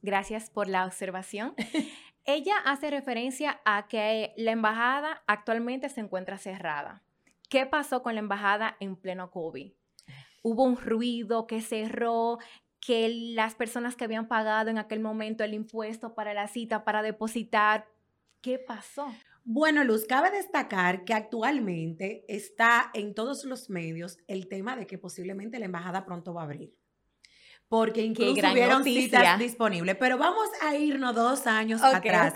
Gracias 0.03 0.51
por 0.51 0.67
la 0.67 0.85
observación. 0.85 1.55
Ella 2.25 2.57
hace 2.65 2.91
referencia 2.91 3.61
a 3.65 3.87
que 3.87 4.35
la 4.37 4.51
embajada 4.51 5.23
actualmente 5.29 5.89
se 5.89 6.01
encuentra 6.01 6.39
cerrada. 6.39 7.05
¿Qué 7.49 7.67
pasó 7.67 8.03
con 8.03 8.15
la 8.15 8.21
embajada 8.21 8.77
en 8.81 8.97
pleno 8.97 9.31
COVID? 9.31 9.75
Hubo 10.43 10.65
un 10.65 10.77
ruido 10.77 11.47
que 11.47 11.61
cerró, 11.61 12.41
que 12.81 13.09
las 13.35 13.55
personas 13.55 13.97
que 13.97 14.05
habían 14.05 14.29
pagado 14.29 14.71
en 14.71 14.79
aquel 14.79 15.01
momento 15.01 15.45
el 15.45 15.55
impuesto 15.55 16.15
para 16.15 16.35
la 16.35 16.49
cita, 16.49 16.85
para 16.85 17.03
depositar, 17.03 17.87
¿qué 18.41 18.59
pasó? 18.59 19.13
Bueno, 19.45 19.83
Luz, 19.83 20.05
cabe 20.07 20.31
destacar 20.31 21.05
que 21.05 21.15
actualmente 21.15 22.25
está 22.29 22.91
en 22.93 23.15
todos 23.15 23.45
los 23.45 23.71
medios 23.71 24.19
el 24.27 24.47
tema 24.47 24.77
de 24.77 24.87
que 24.87 24.99
posiblemente 24.99 25.59
la 25.59 25.65
embajada 25.65 26.05
pronto 26.05 26.35
va 26.35 26.43
a 26.43 26.45
abrir. 26.45 26.78
Porque 27.69 28.03
incluso 28.03 28.33
hubieron 28.33 28.83
citas 28.83 29.39
disponibles. 29.39 29.97
Pero 29.97 30.17
vamos 30.17 30.49
a 30.63 30.75
irnos 30.77 31.15
dos 31.15 31.47
años 31.47 31.83
atrás. 31.83 32.33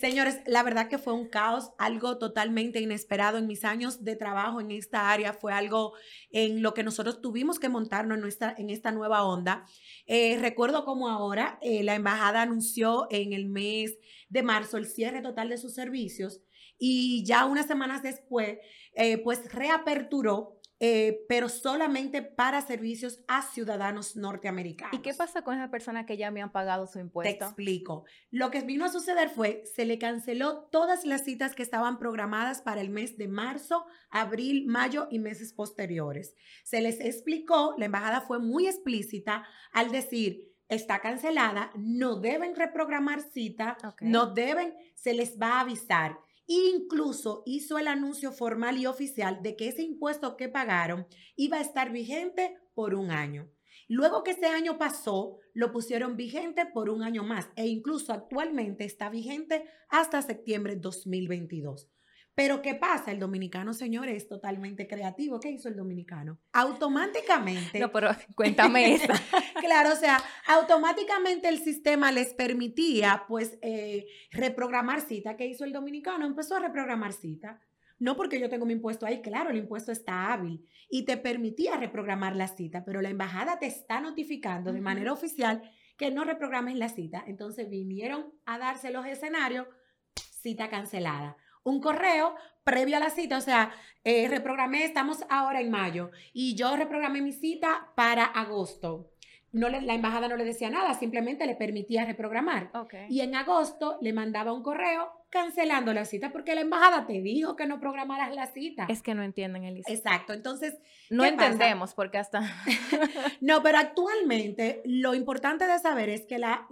Señores, 0.00 0.40
la 0.46 0.62
verdad 0.64 0.88
que 0.88 0.98
fue 0.98 1.12
un 1.12 1.28
caos, 1.28 1.70
algo 1.78 2.18
totalmente 2.18 2.80
inesperado 2.80 3.38
en 3.38 3.46
mis 3.46 3.64
años 3.64 4.02
de 4.02 4.16
trabajo 4.16 4.60
en 4.60 4.72
esta 4.72 5.10
área. 5.10 5.32
Fue 5.32 5.52
algo 5.52 5.92
en 6.30 6.62
lo 6.62 6.74
que 6.74 6.82
nosotros 6.82 7.20
tuvimos 7.20 7.60
que 7.60 7.68
montarnos 7.68 8.16
en, 8.16 8.22
nuestra, 8.22 8.54
en 8.58 8.70
esta 8.70 8.90
nueva 8.90 9.24
onda. 9.24 9.64
Eh, 10.06 10.36
recuerdo 10.40 10.84
como 10.84 11.08
ahora 11.08 11.58
eh, 11.62 11.84
la 11.84 11.94
embajada 11.94 12.42
anunció 12.42 13.06
en 13.10 13.32
el 13.32 13.46
mes 13.46 13.96
de 14.28 14.42
marzo 14.42 14.78
el 14.78 14.86
cierre 14.86 15.22
total 15.22 15.48
de 15.48 15.58
sus 15.58 15.74
servicios 15.74 16.40
y 16.84 17.24
ya 17.24 17.44
unas 17.44 17.66
semanas 17.66 18.02
después, 18.02 18.58
eh, 18.94 19.18
pues 19.18 19.52
reaperturó 19.52 20.60
eh, 20.84 21.24
pero 21.28 21.48
solamente 21.48 22.22
para 22.22 22.60
servicios 22.60 23.22
a 23.28 23.42
ciudadanos 23.42 24.16
norteamericanos. 24.16 24.98
¿Y 24.98 25.00
qué 25.00 25.14
pasa 25.14 25.42
con 25.42 25.54
esas 25.54 25.70
personas 25.70 26.06
que 26.06 26.16
ya 26.16 26.26
habían 26.26 26.50
pagado 26.50 26.88
su 26.88 26.98
impuesto? 26.98 27.38
Te 27.38 27.44
explico. 27.44 28.04
Lo 28.32 28.50
que 28.50 28.62
vino 28.62 28.84
a 28.84 28.88
suceder 28.88 29.28
fue, 29.28 29.62
se 29.64 29.84
le 29.84 30.00
canceló 30.00 30.68
todas 30.72 31.04
las 31.04 31.24
citas 31.24 31.54
que 31.54 31.62
estaban 31.62 32.00
programadas 32.00 32.62
para 32.62 32.80
el 32.80 32.90
mes 32.90 33.16
de 33.16 33.28
marzo, 33.28 33.86
abril, 34.10 34.66
mayo 34.66 35.06
y 35.08 35.20
meses 35.20 35.52
posteriores. 35.52 36.34
Se 36.64 36.80
les 36.80 36.98
explicó, 36.98 37.76
la 37.78 37.84
embajada 37.84 38.22
fue 38.22 38.40
muy 38.40 38.66
explícita 38.66 39.46
al 39.72 39.92
decir, 39.92 40.52
está 40.68 41.00
cancelada, 41.00 41.70
no 41.76 42.16
deben 42.16 42.56
reprogramar 42.56 43.20
cita, 43.20 43.76
no 44.00 44.34
deben, 44.34 44.74
se 44.96 45.14
les 45.14 45.40
va 45.40 45.58
a 45.58 45.60
avisar. 45.60 46.18
Incluso 46.46 47.42
hizo 47.46 47.78
el 47.78 47.88
anuncio 47.88 48.32
formal 48.32 48.78
y 48.78 48.86
oficial 48.86 49.42
de 49.42 49.56
que 49.56 49.68
ese 49.68 49.82
impuesto 49.82 50.36
que 50.36 50.48
pagaron 50.48 51.06
iba 51.36 51.58
a 51.58 51.62
estar 51.62 51.92
vigente 51.92 52.56
por 52.74 52.94
un 52.94 53.10
año. 53.10 53.50
Luego 53.88 54.22
que 54.22 54.30
ese 54.30 54.46
año 54.46 54.78
pasó, 54.78 55.38
lo 55.54 55.70
pusieron 55.70 56.16
vigente 56.16 56.64
por 56.66 56.88
un 56.88 57.02
año 57.02 57.24
más 57.24 57.50
e 57.56 57.66
incluso 57.66 58.12
actualmente 58.12 58.84
está 58.84 59.10
vigente 59.10 59.64
hasta 59.90 60.22
septiembre 60.22 60.76
de 60.76 60.80
2022. 60.80 61.91
Pero 62.34 62.62
¿qué 62.62 62.74
pasa? 62.74 63.12
El 63.12 63.18
dominicano, 63.18 63.74
señores, 63.74 64.16
es 64.16 64.28
totalmente 64.28 64.88
creativo. 64.88 65.38
¿Qué 65.38 65.50
hizo 65.50 65.68
el 65.68 65.76
dominicano? 65.76 66.38
Automáticamente. 66.52 67.78
No, 67.78 67.92
pero 67.92 68.10
cuéntame 68.34 68.94
eso. 68.94 69.12
claro, 69.60 69.92
o 69.92 69.96
sea, 69.96 70.18
automáticamente 70.46 71.48
el 71.48 71.58
sistema 71.58 72.10
les 72.10 72.32
permitía, 72.32 73.24
pues, 73.28 73.58
eh, 73.60 74.06
reprogramar 74.30 75.02
cita. 75.02 75.36
¿Qué 75.36 75.46
hizo 75.46 75.64
el 75.64 75.72
dominicano? 75.72 76.26
Empezó 76.26 76.56
a 76.56 76.60
reprogramar 76.60 77.12
cita. 77.12 77.60
No 77.98 78.16
porque 78.16 78.40
yo 78.40 78.48
tengo 78.48 78.66
mi 78.66 78.72
impuesto 78.72 79.06
ahí, 79.06 79.22
claro, 79.22 79.50
el 79.50 79.58
impuesto 79.58 79.92
está 79.92 80.32
hábil 80.32 80.66
y 80.90 81.04
te 81.04 81.16
permitía 81.16 81.76
reprogramar 81.76 82.34
la 82.34 82.48
cita, 82.48 82.84
pero 82.84 83.00
la 83.00 83.10
embajada 83.10 83.60
te 83.60 83.66
está 83.66 84.00
notificando 84.00 84.72
de 84.72 84.80
manera 84.80 85.12
oficial 85.12 85.62
que 85.96 86.10
no 86.10 86.24
reprogrames 86.24 86.74
la 86.74 86.88
cita. 86.88 87.22
Entonces 87.28 87.70
vinieron 87.70 88.32
a 88.44 88.58
darse 88.58 88.90
los 88.90 89.06
escenarios, 89.06 89.68
cita 90.16 90.68
cancelada 90.68 91.36
un 91.64 91.80
correo 91.80 92.34
previo 92.64 92.96
a 92.96 93.00
la 93.00 93.10
cita, 93.10 93.36
o 93.36 93.40
sea, 93.40 93.72
eh, 94.04 94.28
reprogramé, 94.28 94.84
estamos 94.84 95.24
ahora 95.28 95.60
en 95.60 95.70
mayo, 95.70 96.10
y 96.32 96.54
yo 96.54 96.76
reprogramé 96.76 97.22
mi 97.22 97.32
cita 97.32 97.88
para 97.94 98.24
agosto. 98.24 99.08
No 99.52 99.68
la 99.68 99.92
embajada 99.92 100.28
no 100.28 100.36
le 100.36 100.46
decía 100.46 100.70
nada, 100.70 100.94
simplemente 100.94 101.46
le 101.46 101.54
permitía 101.54 102.06
reprogramar. 102.06 102.70
Y 103.10 103.20
en 103.20 103.34
agosto 103.34 103.98
le 104.00 104.14
mandaba 104.14 104.54
un 104.54 104.62
correo 104.62 105.12
cancelando 105.28 105.92
la 105.92 106.06
cita 106.06 106.32
porque 106.32 106.54
la 106.54 106.62
embajada 106.62 107.06
te 107.06 107.20
dijo 107.20 107.54
que 107.54 107.66
no 107.66 107.78
programaras 107.78 108.34
la 108.34 108.46
cita. 108.46 108.86
Es 108.88 109.02
que 109.02 109.14
no 109.14 109.22
entienden, 109.22 109.64
el 109.64 109.82
Exacto, 109.86 110.32
entonces... 110.32 110.78
No 111.10 111.26
entendemos 111.26 111.92
porque 111.92 112.16
hasta... 112.16 112.40
no, 113.42 113.62
pero 113.62 113.76
actualmente 113.76 114.80
lo 114.86 115.14
importante 115.14 115.66
de 115.66 115.78
saber 115.78 116.08
es 116.08 116.24
que 116.24 116.38
la, 116.38 116.66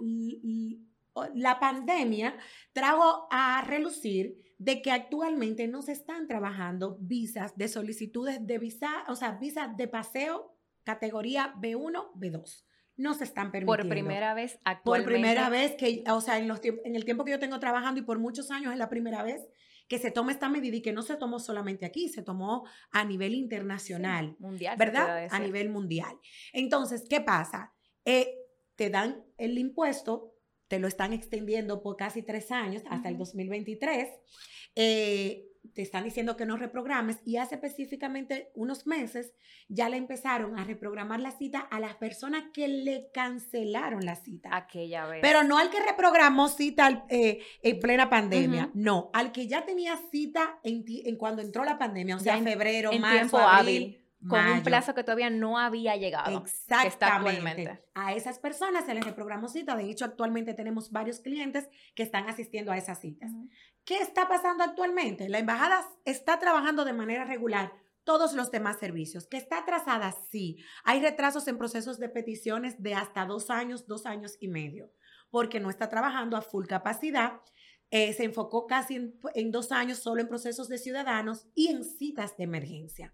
la 1.35 1.59
pandemia 1.59 2.35
trajo 2.73 3.27
a 3.29 3.61
relucir 3.61 4.40
de 4.61 4.83
que 4.83 4.91
actualmente 4.91 5.67
no 5.67 5.81
se 5.81 5.91
están 5.91 6.27
trabajando 6.27 6.95
visas 6.99 7.57
de 7.57 7.67
solicitudes 7.67 8.45
de 8.45 8.59
visa, 8.59 9.03
o 9.07 9.15
sea, 9.15 9.31
visas 9.31 9.75
de 9.75 9.87
paseo 9.87 10.55
categoría 10.83 11.55
B1, 11.55 12.13
B2. 12.13 12.63
No 12.95 13.15
se 13.15 13.23
están 13.23 13.51
permitiendo. 13.51 13.83
Por 13.83 13.89
primera 13.89 14.35
vez 14.35 14.59
actualmente. 14.63 15.11
Por 15.11 15.19
primera 15.19 15.49
vez 15.49 15.75
que, 15.77 16.03
o 16.07 16.21
sea, 16.21 16.37
en, 16.37 16.47
los 16.47 16.61
en 16.63 16.95
el 16.95 17.05
tiempo 17.05 17.25
que 17.25 17.31
yo 17.31 17.39
tengo 17.39 17.59
trabajando 17.59 18.01
y 18.01 18.03
por 18.03 18.19
muchos 18.19 18.51
años 18.51 18.71
es 18.71 18.77
la 18.77 18.87
primera 18.87 19.23
vez 19.23 19.47
que 19.87 19.97
se 19.97 20.11
toma 20.11 20.31
esta 20.31 20.47
medida 20.47 20.75
y 20.75 20.83
que 20.83 20.93
no 20.93 21.01
se 21.01 21.15
tomó 21.15 21.39
solamente 21.39 21.87
aquí, 21.87 22.07
se 22.07 22.21
tomó 22.21 22.67
a 22.91 23.03
nivel 23.03 23.33
internacional. 23.33 24.35
mundial. 24.37 24.77
¿Verdad? 24.77 25.27
A 25.31 25.39
nivel 25.39 25.69
mundial. 25.69 26.19
Entonces, 26.53 27.07
¿qué 27.09 27.19
pasa? 27.19 27.73
Eh, 28.05 28.35
te 28.75 28.91
dan 28.91 29.25
el 29.39 29.57
impuesto 29.57 30.30
te 30.71 30.79
lo 30.79 30.87
están 30.87 31.11
extendiendo 31.11 31.83
por 31.83 31.97
casi 31.97 32.23
tres 32.23 32.49
años, 32.49 32.81
hasta 32.89 33.09
el 33.09 33.17
2023. 33.17 34.07
Eh, 34.75 35.49
te 35.73 35.81
están 35.81 36.05
diciendo 36.05 36.37
que 36.37 36.45
no 36.45 36.55
reprogrames 36.55 37.17
y 37.25 37.35
hace 37.35 37.55
específicamente 37.55 38.51
unos 38.55 38.87
meses 38.87 39.33
ya 39.67 39.89
le 39.89 39.97
empezaron 39.97 40.57
a 40.57 40.63
reprogramar 40.63 41.19
la 41.19 41.31
cita 41.31 41.59
a 41.59 41.81
las 41.81 41.95
personas 41.95 42.45
que 42.53 42.69
le 42.69 43.09
cancelaron 43.13 44.05
la 44.05 44.15
cita. 44.15 44.55
Aquella 44.55 45.05
vez. 45.07 45.19
Pero 45.21 45.43
no 45.43 45.57
al 45.57 45.69
que 45.71 45.81
reprogramó 45.81 46.47
cita 46.47 47.05
eh, 47.09 47.41
en 47.63 47.79
plena 47.81 48.09
pandemia, 48.09 48.71
no, 48.73 49.09
al 49.11 49.33
que 49.33 49.47
ya 49.49 49.65
tenía 49.65 49.99
cita 50.09 50.57
en, 50.63 50.85
en 50.87 51.17
cuando 51.17 51.41
entró 51.41 51.65
la 51.65 51.77
pandemia, 51.77 52.15
o 52.15 52.19
sea, 52.19 52.37
en 52.37 52.45
febrero, 52.45 52.93
en 52.93 53.01
marzo, 53.01 53.39
abril 53.39 54.00
con 54.27 54.47
un 54.47 54.63
plazo 54.63 54.93
que 54.93 55.03
todavía 55.03 55.29
no 55.29 55.57
había 55.57 55.95
llegado. 55.95 56.43
Exactamente. 56.85 57.83
A 57.93 58.13
esas 58.13 58.39
personas 58.39 58.85
se 58.85 58.93
les 58.93 59.03
reprogramó 59.03 59.47
cita. 59.47 59.75
De 59.75 59.89
hecho, 59.89 60.05
actualmente 60.05 60.53
tenemos 60.53 60.91
varios 60.91 61.19
clientes 61.19 61.69
que 61.95 62.03
están 62.03 62.29
asistiendo 62.29 62.71
a 62.71 62.77
esas 62.77 62.99
citas. 62.99 63.31
¿Qué 63.83 63.97
está 63.97 64.27
pasando 64.27 64.63
actualmente? 64.63 65.27
La 65.29 65.39
embajada 65.39 65.87
está 66.05 66.39
trabajando 66.39 66.85
de 66.85 66.93
manera 66.93 67.25
regular 67.25 67.73
todos 68.03 68.33
los 68.33 68.51
demás 68.51 68.79
servicios. 68.79 69.27
¿Que 69.27 69.37
está 69.37 69.59
atrasada? 69.59 70.13
Sí. 70.31 70.57
Hay 70.83 71.01
retrasos 71.01 71.47
en 71.47 71.57
procesos 71.57 71.97
de 71.99 72.09
peticiones 72.09 72.81
de 72.81 72.93
hasta 72.93 73.25
dos 73.25 73.49
años, 73.49 73.87
dos 73.87 74.05
años 74.05 74.37
y 74.39 74.47
medio, 74.47 74.91
porque 75.29 75.59
no 75.59 75.69
está 75.69 75.89
trabajando 75.89 76.37
a 76.37 76.41
full 76.41 76.67
capacidad. 76.67 77.41
Eh, 77.89 78.13
se 78.13 78.23
enfocó 78.23 78.67
casi 78.67 79.13
en 79.33 79.51
dos 79.51 79.71
años 79.71 79.97
solo 79.97 80.21
en 80.21 80.29
procesos 80.29 80.69
de 80.69 80.77
ciudadanos 80.77 81.47
y 81.55 81.67
en 81.67 81.83
citas 81.83 82.37
de 82.37 82.43
emergencia. 82.45 83.13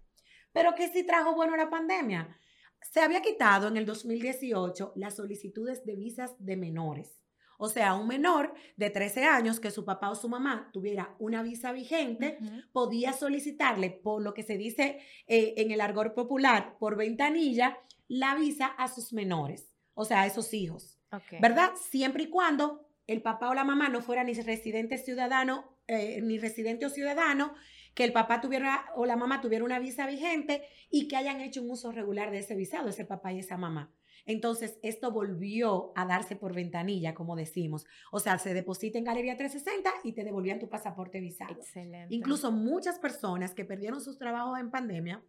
Pero 0.52 0.74
¿qué 0.74 0.88
sí 0.88 1.04
trajo 1.04 1.34
bueno 1.34 1.56
la 1.56 1.70
pandemia? 1.70 2.36
Se 2.80 3.00
había 3.00 3.22
quitado 3.22 3.68
en 3.68 3.76
el 3.76 3.86
2018 3.86 4.92
las 4.96 5.16
solicitudes 5.16 5.84
de 5.84 5.96
visas 5.96 6.34
de 6.38 6.56
menores. 6.56 7.18
O 7.60 7.68
sea, 7.68 7.94
un 7.94 8.06
menor 8.06 8.54
de 8.76 8.88
13 8.88 9.24
años 9.24 9.58
que 9.58 9.72
su 9.72 9.84
papá 9.84 10.10
o 10.10 10.14
su 10.14 10.28
mamá 10.28 10.70
tuviera 10.72 11.16
una 11.18 11.42
visa 11.42 11.72
vigente, 11.72 12.38
podía 12.72 13.12
solicitarle, 13.12 13.90
por 13.90 14.22
lo 14.22 14.32
que 14.32 14.44
se 14.44 14.56
dice 14.56 15.00
eh, 15.26 15.54
en 15.56 15.72
el 15.72 15.80
argor 15.80 16.14
popular, 16.14 16.76
por 16.78 16.96
ventanilla, 16.96 17.76
la 18.06 18.36
visa 18.36 18.66
a 18.66 18.86
sus 18.86 19.12
menores, 19.12 19.74
o 19.94 20.04
sea, 20.04 20.22
a 20.22 20.26
esos 20.26 20.54
hijos. 20.54 21.00
¿Verdad? 21.40 21.72
Siempre 21.90 22.24
y 22.24 22.28
cuando 22.28 22.86
el 23.08 23.22
papá 23.22 23.48
o 23.48 23.54
la 23.54 23.64
mamá 23.64 23.88
no 23.88 24.02
fuera 24.02 24.22
ni 24.22 24.34
residente 24.34 24.96
ciudadano, 24.96 25.78
eh, 25.88 26.20
ni 26.22 26.38
residente 26.38 26.86
o 26.86 26.90
ciudadano, 26.90 27.54
que 27.98 28.04
el 28.04 28.12
papá 28.12 28.40
tuviera 28.40 28.86
o 28.94 29.06
la 29.06 29.16
mamá 29.16 29.40
tuviera 29.40 29.64
una 29.64 29.80
visa 29.80 30.06
vigente 30.06 30.62
y 30.88 31.08
que 31.08 31.16
hayan 31.16 31.40
hecho 31.40 31.60
un 31.60 31.72
uso 31.72 31.90
regular 31.90 32.30
de 32.30 32.38
ese 32.38 32.54
visado, 32.54 32.88
ese 32.88 33.04
papá 33.04 33.32
y 33.32 33.40
esa 33.40 33.56
mamá. 33.56 33.92
Entonces, 34.24 34.78
esto 34.84 35.10
volvió 35.10 35.90
a 35.96 36.06
darse 36.06 36.36
por 36.36 36.54
ventanilla, 36.54 37.12
como 37.12 37.34
decimos. 37.34 37.86
O 38.12 38.20
sea, 38.20 38.38
se 38.38 38.54
deposita 38.54 38.98
en 38.98 39.04
Galería 39.04 39.36
360 39.36 39.90
y 40.04 40.12
te 40.12 40.22
devolvían 40.22 40.60
tu 40.60 40.68
pasaporte 40.68 41.18
visado. 41.18 41.52
Excelente. 41.52 42.14
Incluso 42.14 42.52
muchas 42.52 43.00
personas 43.00 43.52
que 43.52 43.64
perdieron 43.64 44.00
sus 44.00 44.16
trabajos 44.16 44.60
en 44.60 44.70
pandemia 44.70 45.20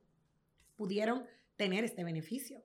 pudieron 0.75 1.25
tener 1.57 1.83
este 1.85 2.03
beneficio 2.03 2.63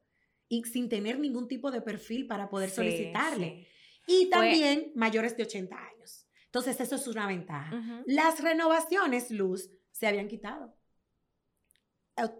y 0.50 0.64
sin 0.64 0.90
tener 0.90 1.18
ningún 1.18 1.48
tipo 1.48 1.70
de 1.70 1.80
perfil 1.80 2.26
para 2.26 2.50
poder 2.50 2.68
solicitarle. 2.68 3.68
Y 4.06 4.28
también 4.28 4.92
mayores 4.94 5.34
de 5.34 5.44
80 5.44 5.74
años. 5.74 6.28
Entonces, 6.44 6.78
eso 6.78 6.96
es 6.96 7.06
una 7.08 7.26
ventaja. 7.26 8.02
Las 8.04 8.42
renovaciones, 8.42 9.30
Luz, 9.30 9.70
se 9.94 10.08
habían 10.08 10.28
quitado. 10.28 10.76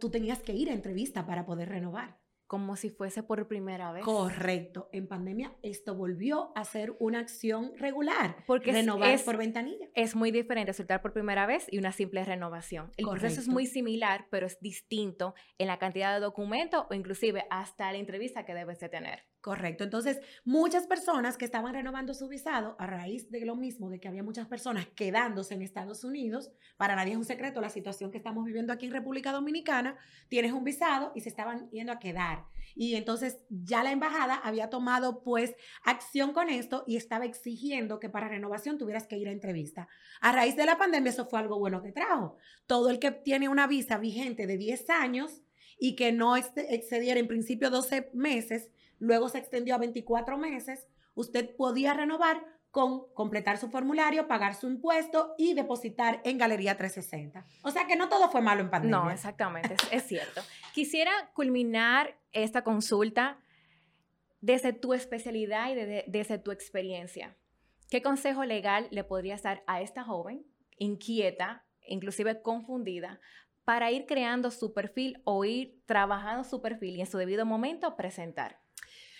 Tú 0.00 0.10
tenías 0.10 0.42
que 0.42 0.52
ir 0.52 0.68
a 0.68 0.72
entrevista 0.72 1.24
para 1.24 1.46
poder 1.46 1.68
renovar. 1.68 2.18
Como 2.46 2.76
si 2.76 2.90
fuese 2.90 3.22
por 3.22 3.48
primera 3.48 3.90
vez. 3.90 4.04
Correcto. 4.04 4.90
En 4.92 5.08
pandemia 5.08 5.56
esto 5.62 5.94
volvió 5.94 6.52
a 6.56 6.64
ser 6.64 6.94
una 7.00 7.20
acción 7.20 7.72
regular. 7.78 8.36
Porque 8.46 8.70
renovar 8.70 9.12
es, 9.12 9.22
por 9.22 9.38
ventanilla. 9.38 9.88
Es 9.94 10.14
muy 10.14 10.30
diferente 10.30 10.72
soltar 10.74 11.00
por 11.00 11.14
primera 11.14 11.46
vez 11.46 11.66
y 11.70 11.78
una 11.78 11.92
simple 11.92 12.22
renovación. 12.22 12.92
El 12.96 13.06
proceso 13.06 13.40
es 13.40 13.48
muy 13.48 13.66
similar, 13.66 14.26
pero 14.30 14.46
es 14.46 14.60
distinto 14.60 15.34
en 15.56 15.68
la 15.68 15.78
cantidad 15.78 16.12
de 16.12 16.20
documentos 16.20 16.84
o 16.90 16.94
inclusive 16.94 17.46
hasta 17.50 17.90
la 17.90 17.98
entrevista 17.98 18.44
que 18.44 18.54
debes 18.54 18.78
de 18.78 18.90
tener. 18.90 19.24
Correcto. 19.44 19.84
Entonces, 19.84 20.20
muchas 20.46 20.86
personas 20.86 21.36
que 21.36 21.44
estaban 21.44 21.74
renovando 21.74 22.14
su 22.14 22.28
visado 22.28 22.76
a 22.78 22.86
raíz 22.86 23.30
de 23.30 23.44
lo 23.44 23.56
mismo, 23.56 23.90
de 23.90 24.00
que 24.00 24.08
había 24.08 24.22
muchas 24.22 24.46
personas 24.46 24.86
quedándose 24.96 25.52
en 25.52 25.60
Estados 25.60 26.02
Unidos, 26.02 26.50
para 26.78 26.96
nadie 26.96 27.12
es 27.12 27.18
un 27.18 27.26
secreto 27.26 27.60
la 27.60 27.68
situación 27.68 28.10
que 28.10 28.16
estamos 28.16 28.46
viviendo 28.46 28.72
aquí 28.72 28.86
en 28.86 28.92
República 28.92 29.32
Dominicana, 29.32 29.98
tienes 30.30 30.54
un 30.54 30.64
visado 30.64 31.12
y 31.14 31.20
se 31.20 31.28
estaban 31.28 31.68
yendo 31.72 31.92
a 31.92 31.98
quedar. 31.98 32.46
Y 32.74 32.94
entonces 32.94 33.38
ya 33.50 33.82
la 33.82 33.92
embajada 33.92 34.36
había 34.36 34.70
tomado 34.70 35.22
pues 35.22 35.54
acción 35.84 36.32
con 36.32 36.48
esto 36.48 36.82
y 36.86 36.96
estaba 36.96 37.26
exigiendo 37.26 38.00
que 38.00 38.08
para 38.08 38.28
renovación 38.28 38.78
tuvieras 38.78 39.06
que 39.06 39.18
ir 39.18 39.28
a 39.28 39.32
entrevista. 39.32 39.88
A 40.22 40.32
raíz 40.32 40.56
de 40.56 40.64
la 40.64 40.78
pandemia 40.78 41.10
eso 41.10 41.26
fue 41.26 41.38
algo 41.38 41.58
bueno 41.58 41.82
que 41.82 41.92
trajo. 41.92 42.38
Todo 42.66 42.88
el 42.88 42.98
que 42.98 43.10
tiene 43.10 43.50
una 43.50 43.66
visa 43.66 43.98
vigente 43.98 44.46
de 44.46 44.56
10 44.56 44.88
años 44.88 45.42
y 45.78 45.96
que 45.96 46.12
no 46.12 46.34
excediera 46.36 47.20
en 47.20 47.28
principio 47.28 47.68
12 47.68 48.10
meses, 48.14 48.70
luego 48.98 49.28
se 49.28 49.38
extendió 49.38 49.74
a 49.74 49.78
24 49.78 50.36
meses, 50.38 50.86
usted 51.14 51.54
podía 51.56 51.94
renovar 51.94 52.44
con 52.74 53.06
completar 53.14 53.56
su 53.56 53.70
formulario, 53.70 54.26
pagar 54.26 54.56
su 54.56 54.66
impuesto 54.66 55.36
y 55.38 55.54
depositar 55.54 56.20
en 56.24 56.38
Galería 56.38 56.76
360. 56.76 57.46
O 57.62 57.70
sea 57.70 57.86
que 57.86 57.94
no 57.94 58.08
todo 58.08 58.28
fue 58.30 58.40
malo 58.40 58.62
en 58.62 58.70
pandemia. 58.70 58.98
No, 58.98 59.10
exactamente, 59.12 59.76
es, 59.92 60.02
cierto. 60.02 60.40
Quisiera 60.74 61.30
culminar 61.34 62.18
esta 62.32 62.64
consulta 62.64 63.38
desde 64.40 64.72
tu 64.72 64.92
especialidad 64.92 65.70
y 65.70 65.76
desde 66.10 66.38
tu 66.38 66.50
experiencia. 66.50 67.36
¿Qué 67.90 68.02
consejo 68.02 68.44
legal 68.44 68.88
le 68.90 69.04
podrías 69.04 69.44
dar 69.44 69.62
a 69.68 69.80
esta 69.80 70.02
joven 70.02 70.44
inquieta, 70.76 71.64
inclusive 71.86 72.42
confundida, 72.42 73.20
para 73.64 73.92
ir 73.92 74.04
creando 74.06 74.50
su 74.50 74.74
perfil 74.74 75.20
o 75.22 75.44
ir 75.44 75.80
trabajando 75.86 76.42
su 76.42 76.60
perfil 76.60 76.96
y 76.96 77.02
en 77.02 77.06
su 77.06 77.18
debido 77.18 77.46
momento 77.46 77.94
presentar? 77.94 78.63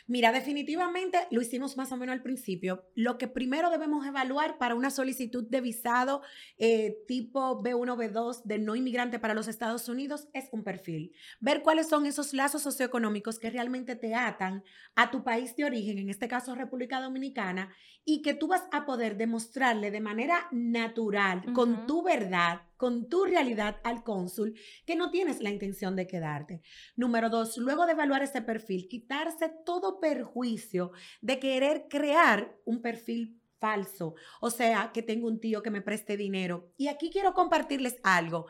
Mira, 0.06 0.32
definitivamente 0.32 1.18
lo 1.30 1.40
hicimos 1.40 1.78
más 1.78 1.90
o 1.90 1.96
menos 1.96 2.12
al 2.12 2.22
principio. 2.22 2.84
Lo 2.94 3.16
que 3.16 3.26
primero 3.26 3.70
debemos 3.70 4.06
evaluar 4.06 4.58
para 4.58 4.74
una 4.74 4.90
solicitud 4.90 5.48
de 5.48 5.62
visado 5.62 6.20
eh, 6.58 6.98
tipo 7.08 7.62
B1, 7.62 7.96
B2 7.96 8.42
de 8.44 8.58
no 8.58 8.76
inmigrante 8.76 9.18
para 9.18 9.32
los 9.32 9.48
Estados 9.48 9.88
Unidos 9.88 10.28
es 10.34 10.50
un 10.52 10.62
perfil. 10.62 11.12
Ver 11.40 11.62
cuáles 11.62 11.88
son 11.88 12.04
esos 12.04 12.34
lazos 12.34 12.60
socioeconómicos 12.60 13.38
que 13.38 13.48
realmente 13.48 13.96
te 13.96 14.14
atan 14.14 14.62
a 14.94 15.10
tu 15.10 15.24
país 15.24 15.56
de 15.56 15.64
origen, 15.64 15.96
en 15.96 16.10
este 16.10 16.28
caso 16.28 16.54
República 16.54 17.00
Dominicana, 17.00 17.74
y 18.04 18.20
que 18.20 18.34
tú 18.34 18.48
vas 18.48 18.64
a 18.72 18.84
poder 18.84 19.16
demostrarle 19.16 19.90
de 19.90 20.00
manera 20.00 20.48
natural, 20.52 21.42
con 21.54 21.86
tu 21.86 22.02
verdad, 22.02 22.60
con 22.76 23.08
tu 23.08 23.24
realidad 23.24 23.80
al 23.84 24.02
cónsul 24.02 24.54
que 24.86 24.96
no 24.96 25.10
tienes 25.10 25.40
la 25.40 25.50
intención 25.50 25.96
de 25.96 26.06
quedarte. 26.06 26.62
Número 26.96 27.30
dos, 27.30 27.56
luego 27.58 27.86
de 27.86 27.92
evaluar 27.92 28.22
ese 28.22 28.42
perfil, 28.42 28.88
quitarse 28.88 29.50
todo 29.64 30.00
perjuicio 30.00 30.92
de 31.20 31.38
querer 31.38 31.86
crear 31.88 32.56
un 32.64 32.82
perfil 32.82 33.40
falso, 33.64 34.14
o 34.42 34.50
sea, 34.50 34.90
que 34.92 35.02
tengo 35.02 35.26
un 35.26 35.40
tío 35.40 35.62
que 35.62 35.70
me 35.70 35.80
preste 35.80 36.18
dinero. 36.18 36.74
Y 36.76 36.88
aquí 36.88 37.08
quiero 37.10 37.32
compartirles 37.32 37.96
algo, 38.02 38.46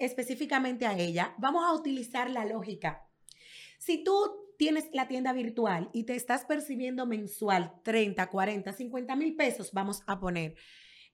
específicamente 0.00 0.86
a 0.86 0.98
ella. 0.98 1.36
Vamos 1.38 1.64
a 1.64 1.72
utilizar 1.72 2.28
la 2.30 2.44
lógica. 2.44 3.06
Si 3.78 4.02
tú 4.02 4.14
tienes 4.58 4.88
la 4.92 5.06
tienda 5.06 5.32
virtual 5.32 5.90
y 5.92 6.04
te 6.04 6.16
estás 6.16 6.44
percibiendo 6.44 7.06
mensual 7.06 7.74
30, 7.84 8.26
40, 8.26 8.72
50 8.72 9.16
mil 9.16 9.36
pesos, 9.36 9.70
vamos 9.72 10.02
a 10.06 10.18
poner, 10.18 10.56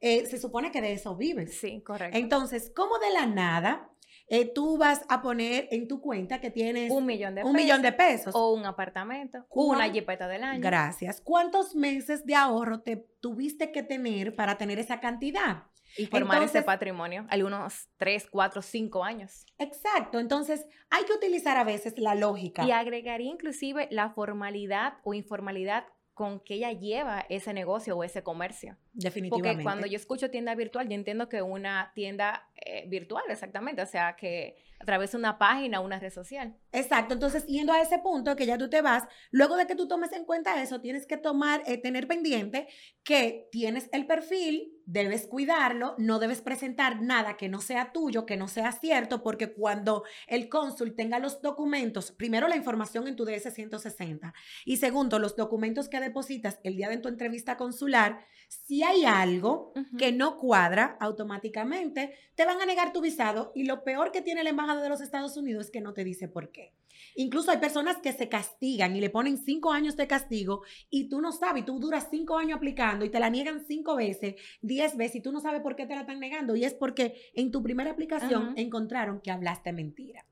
eh, 0.03 0.27
se 0.27 0.39
supone 0.39 0.73
que 0.73 0.83
de 0.83 0.93
eso 0.93 1.17
vives. 1.17 1.59
Sí, 1.59 1.81
correcto. 1.83 2.19
Entonces, 2.19 2.73
¿cómo 2.75 2.99
de 2.99 3.13
la 3.13 3.27
nada 3.27 3.89
eh, 4.29 4.53
tú 4.53 4.77
vas 4.77 5.05
a 5.09 5.23
poner 5.23 5.69
en 5.71 5.87
tu 5.87 6.01
cuenta 6.01 6.41
que 6.41 6.51
tienes 6.51 6.91
un 6.91 7.07
millón 7.07 7.37
de, 7.37 7.45
un 7.45 7.53
millón 7.53 7.83
de 7.83 7.93
pesos? 7.93 8.35
O 8.35 8.53
un 8.53 8.67
apartamento, 8.67 9.47
una 9.51 9.89
jipeta 9.89 10.27
del 10.27 10.43
año. 10.43 10.61
Gracias. 10.61 11.21
¿Cuántos 11.21 11.77
meses 11.77 12.27
de 12.27 12.35
ahorro 12.35 12.81
te 12.81 12.97
tuviste 13.21 13.71
que 13.71 13.85
tener 13.85 14.35
para 14.35 14.59
tener 14.59 14.81
esa 14.81 14.99
cantidad? 14.99 15.65
Y 15.97 16.07
formar 16.07 16.43
ese 16.43 16.63
patrimonio, 16.63 17.27
algunos 17.29 17.91
tres, 17.99 18.27
cuatro, 18.31 18.63
cinco 18.63 19.05
años. 19.05 19.45
Exacto, 19.59 20.19
entonces 20.19 20.67
hay 20.89 21.05
que 21.05 21.13
utilizar 21.13 21.59
a 21.59 21.65
veces 21.65 21.95
la 21.99 22.15
lógica. 22.15 22.65
Y 22.65 22.71
agregaría 22.71 23.31
inclusive 23.31 23.89
la 23.91 24.09
formalidad 24.09 24.95
o 25.05 25.13
informalidad 25.13 25.85
con 26.15 26.41
que 26.41 26.55
ella 26.55 26.73
lleva 26.73 27.25
ese 27.29 27.53
negocio 27.53 27.97
o 27.97 28.05
ese 28.05 28.23
comercio. 28.23 28.77
Definitivamente. 28.93 29.49
Porque 29.51 29.63
cuando 29.63 29.87
yo 29.87 29.97
escucho 29.97 30.31
tienda 30.31 30.55
virtual, 30.55 30.89
yo 30.89 30.95
entiendo 30.95 31.29
que 31.29 31.43
una 31.43 31.93
tienda 31.95 32.49
eh, 32.65 32.85
virtual, 32.89 33.25
exactamente, 33.29 33.83
o 33.83 33.87
sea, 33.87 34.15
que 34.17 34.57
a 34.83 34.85
través 34.85 35.13
de 35.13 35.19
una 35.19 35.39
página, 35.39 35.81
una 35.81 35.99
red 36.01 36.13
social. 36.13 36.57
Exacto, 36.73 37.15
entonces 37.15 37.47
yendo 37.47 37.73
a 37.73 37.81
ese 37.81 37.99
punto 38.01 38.35
que 38.35 38.47
ya 38.47 38.59
tú 38.59 38.69
te 38.69 38.83
vas, 38.83 39.05
luego 39.31 39.57
de 39.57 39.67
que 39.67 39.77
tú 39.77 39.87
tomes 39.87 40.13
en 40.13 40.25
cuenta 40.25 40.61
eso, 40.61 40.81
tienes 40.81 41.07
que 41.07 41.17
tomar, 41.17 41.63
eh, 41.67 41.79
tener 41.79 42.09
pendiente 42.09 42.67
que 43.05 43.49
tienes 43.53 43.89
el 43.93 44.07
perfil, 44.07 44.73
debes 44.85 45.27
cuidarlo, 45.27 45.95
no 45.99 46.19
debes 46.19 46.43
presentar 46.43 47.01
nada 47.01 47.37
que 47.37 47.49
no 47.49 47.61
sea 47.61 47.93
tuyo, 47.93 48.27
que 48.27 48.37
no 48.37 48.49
sea 48.49 48.73
cierto, 48.73 49.23
porque 49.23 49.53
cuando 49.53 50.03
el 50.27 50.49
cónsul 50.49 50.95
tenga 50.97 51.21
los 51.21 51.41
documentos, 51.41 52.11
primero 52.11 52.49
la 52.49 52.57
información 52.57 53.07
en 53.07 53.17
tu 53.17 53.25
DS-160 53.25 54.33
y 54.65 54.79
segundo, 54.79 55.19
los 55.19 55.37
documentos 55.37 55.89
que 55.89 56.01
depositas 56.01 56.59
el 56.65 56.77
día 56.77 56.89
de 56.89 56.99
tu 56.99 57.09
entrevista 57.09 57.57
consular, 57.57 58.27
si 58.49 58.83
hay 58.83 59.05
algo 59.05 59.73
que 59.97 60.13
no 60.13 60.37
cuadra, 60.37 60.97
automáticamente 61.01 62.15
te 62.35 62.45
van 62.53 62.63
a 62.63 62.67
negar 62.67 62.93
tu 62.93 63.01
visado 63.01 63.53
y 63.55 63.65
lo 63.65 63.83
peor 63.85 64.13
que 64.13 64.23
tiene 64.23 64.45
la 64.45 64.51
Embajada 64.51 64.83
de 64.83 64.89
los 64.89 65.01
Estados 65.01 65.37
Unidos 65.37 65.67
es 65.67 65.71
que 65.71 65.81
no 65.81 65.93
te 65.93 66.05
dice 66.05 66.29
por 66.29 66.51
qué. 66.53 66.73
Incluso 67.15 67.51
hay 67.51 67.59
personas 67.59 67.99
que 67.99 68.13
se 68.13 68.29
castigan 68.29 68.95
y 68.95 69.01
le 69.01 69.11
ponen 69.11 69.39
cinco 69.39 69.73
años 69.73 69.97
de 69.97 70.07
castigo 70.07 70.63
y 70.91 71.09
tú 71.09 71.21
no 71.21 71.33
sabes, 71.33 71.65
tú 71.65 71.79
duras 71.79 72.09
cinco 72.11 72.37
años 72.37 72.57
aplicando 72.57 73.05
y 73.05 73.11
te 73.11 73.21
la 73.21 73.31
niegan 73.31 73.65
cinco 73.67 73.97
veces, 73.97 74.35
diez 74.61 74.97
veces 74.97 75.17
y 75.17 75.21
tú 75.21 75.33
no 75.33 75.41
sabes 75.41 75.63
por 75.63 75.77
qué 75.77 75.87
te 75.87 75.95
la 75.95 76.03
están 76.03 76.21
negando 76.21 76.55
y 76.55 76.65
es 76.65 76.75
porque 76.75 77.15
en 77.35 77.51
tu 77.51 77.63
primera 77.63 77.91
aplicación 77.91 78.55
encontraron 78.57 79.21
que 79.21 79.31
hablaste 79.31 79.73
mentira. 79.73 80.27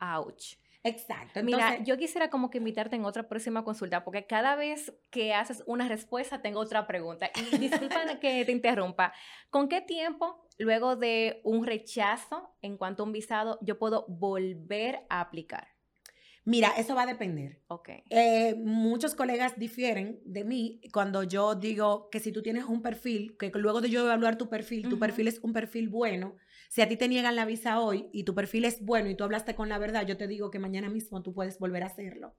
Ouch. 0.00 0.56
Exacto. 0.86 1.42
Mira, 1.42 1.82
yo 1.82 1.96
quisiera 1.96 2.28
como 2.28 2.50
que 2.50 2.58
invitarte 2.58 2.94
en 2.94 3.06
otra 3.06 3.26
próxima 3.26 3.64
consulta, 3.64 4.04
porque 4.04 4.26
cada 4.26 4.54
vez 4.54 4.92
que 5.10 5.32
haces 5.32 5.64
una 5.66 5.88
respuesta 5.88 6.42
tengo 6.42 6.60
otra 6.60 6.86
pregunta. 6.86 7.30
Y 7.34 7.56
disculpa 7.56 8.04
que 8.20 8.44
te 8.44 8.52
interrumpa. 8.52 9.14
¿Con 9.48 9.70
qué 9.70 9.80
tiempo, 9.80 10.43
luego 10.58 10.96
de 10.96 11.40
un 11.44 11.64
rechazo 11.66 12.54
en 12.62 12.76
cuanto 12.76 13.02
a 13.02 13.06
un 13.06 13.12
visado, 13.12 13.58
yo 13.62 13.78
puedo 13.78 14.06
volver 14.08 15.00
a 15.08 15.20
aplicar? 15.20 15.68
Mira, 16.46 16.72
eso 16.76 16.94
va 16.94 17.02
a 17.02 17.06
depender. 17.06 17.62
Ok. 17.68 17.88
Eh, 18.10 18.54
muchos 18.58 19.14
colegas 19.14 19.58
difieren 19.58 20.20
de 20.26 20.44
mí 20.44 20.80
cuando 20.92 21.22
yo 21.22 21.54
digo 21.54 22.10
que 22.10 22.20
si 22.20 22.32
tú 22.32 22.42
tienes 22.42 22.64
un 22.64 22.82
perfil, 22.82 23.36
que 23.38 23.50
luego 23.54 23.80
de 23.80 23.88
yo 23.88 24.02
evaluar 24.04 24.36
tu 24.36 24.50
perfil, 24.50 24.88
tu 24.88 24.98
perfil 24.98 25.28
es 25.28 25.38
un 25.38 25.54
perfil 25.54 25.88
bueno, 25.88 26.36
si 26.74 26.82
a 26.82 26.88
ti 26.88 26.96
te 26.96 27.06
niegan 27.06 27.36
la 27.36 27.44
visa 27.44 27.78
hoy 27.78 28.08
y 28.12 28.24
tu 28.24 28.34
perfil 28.34 28.64
es 28.64 28.84
bueno 28.84 29.08
y 29.08 29.14
tú 29.14 29.22
hablaste 29.22 29.54
con 29.54 29.68
la 29.68 29.78
verdad, 29.78 30.04
yo 30.08 30.16
te 30.16 30.26
digo 30.26 30.50
que 30.50 30.58
mañana 30.58 30.88
mismo 30.88 31.22
tú 31.22 31.32
puedes 31.32 31.60
volver 31.60 31.84
a 31.84 31.86
hacerlo. 31.86 32.34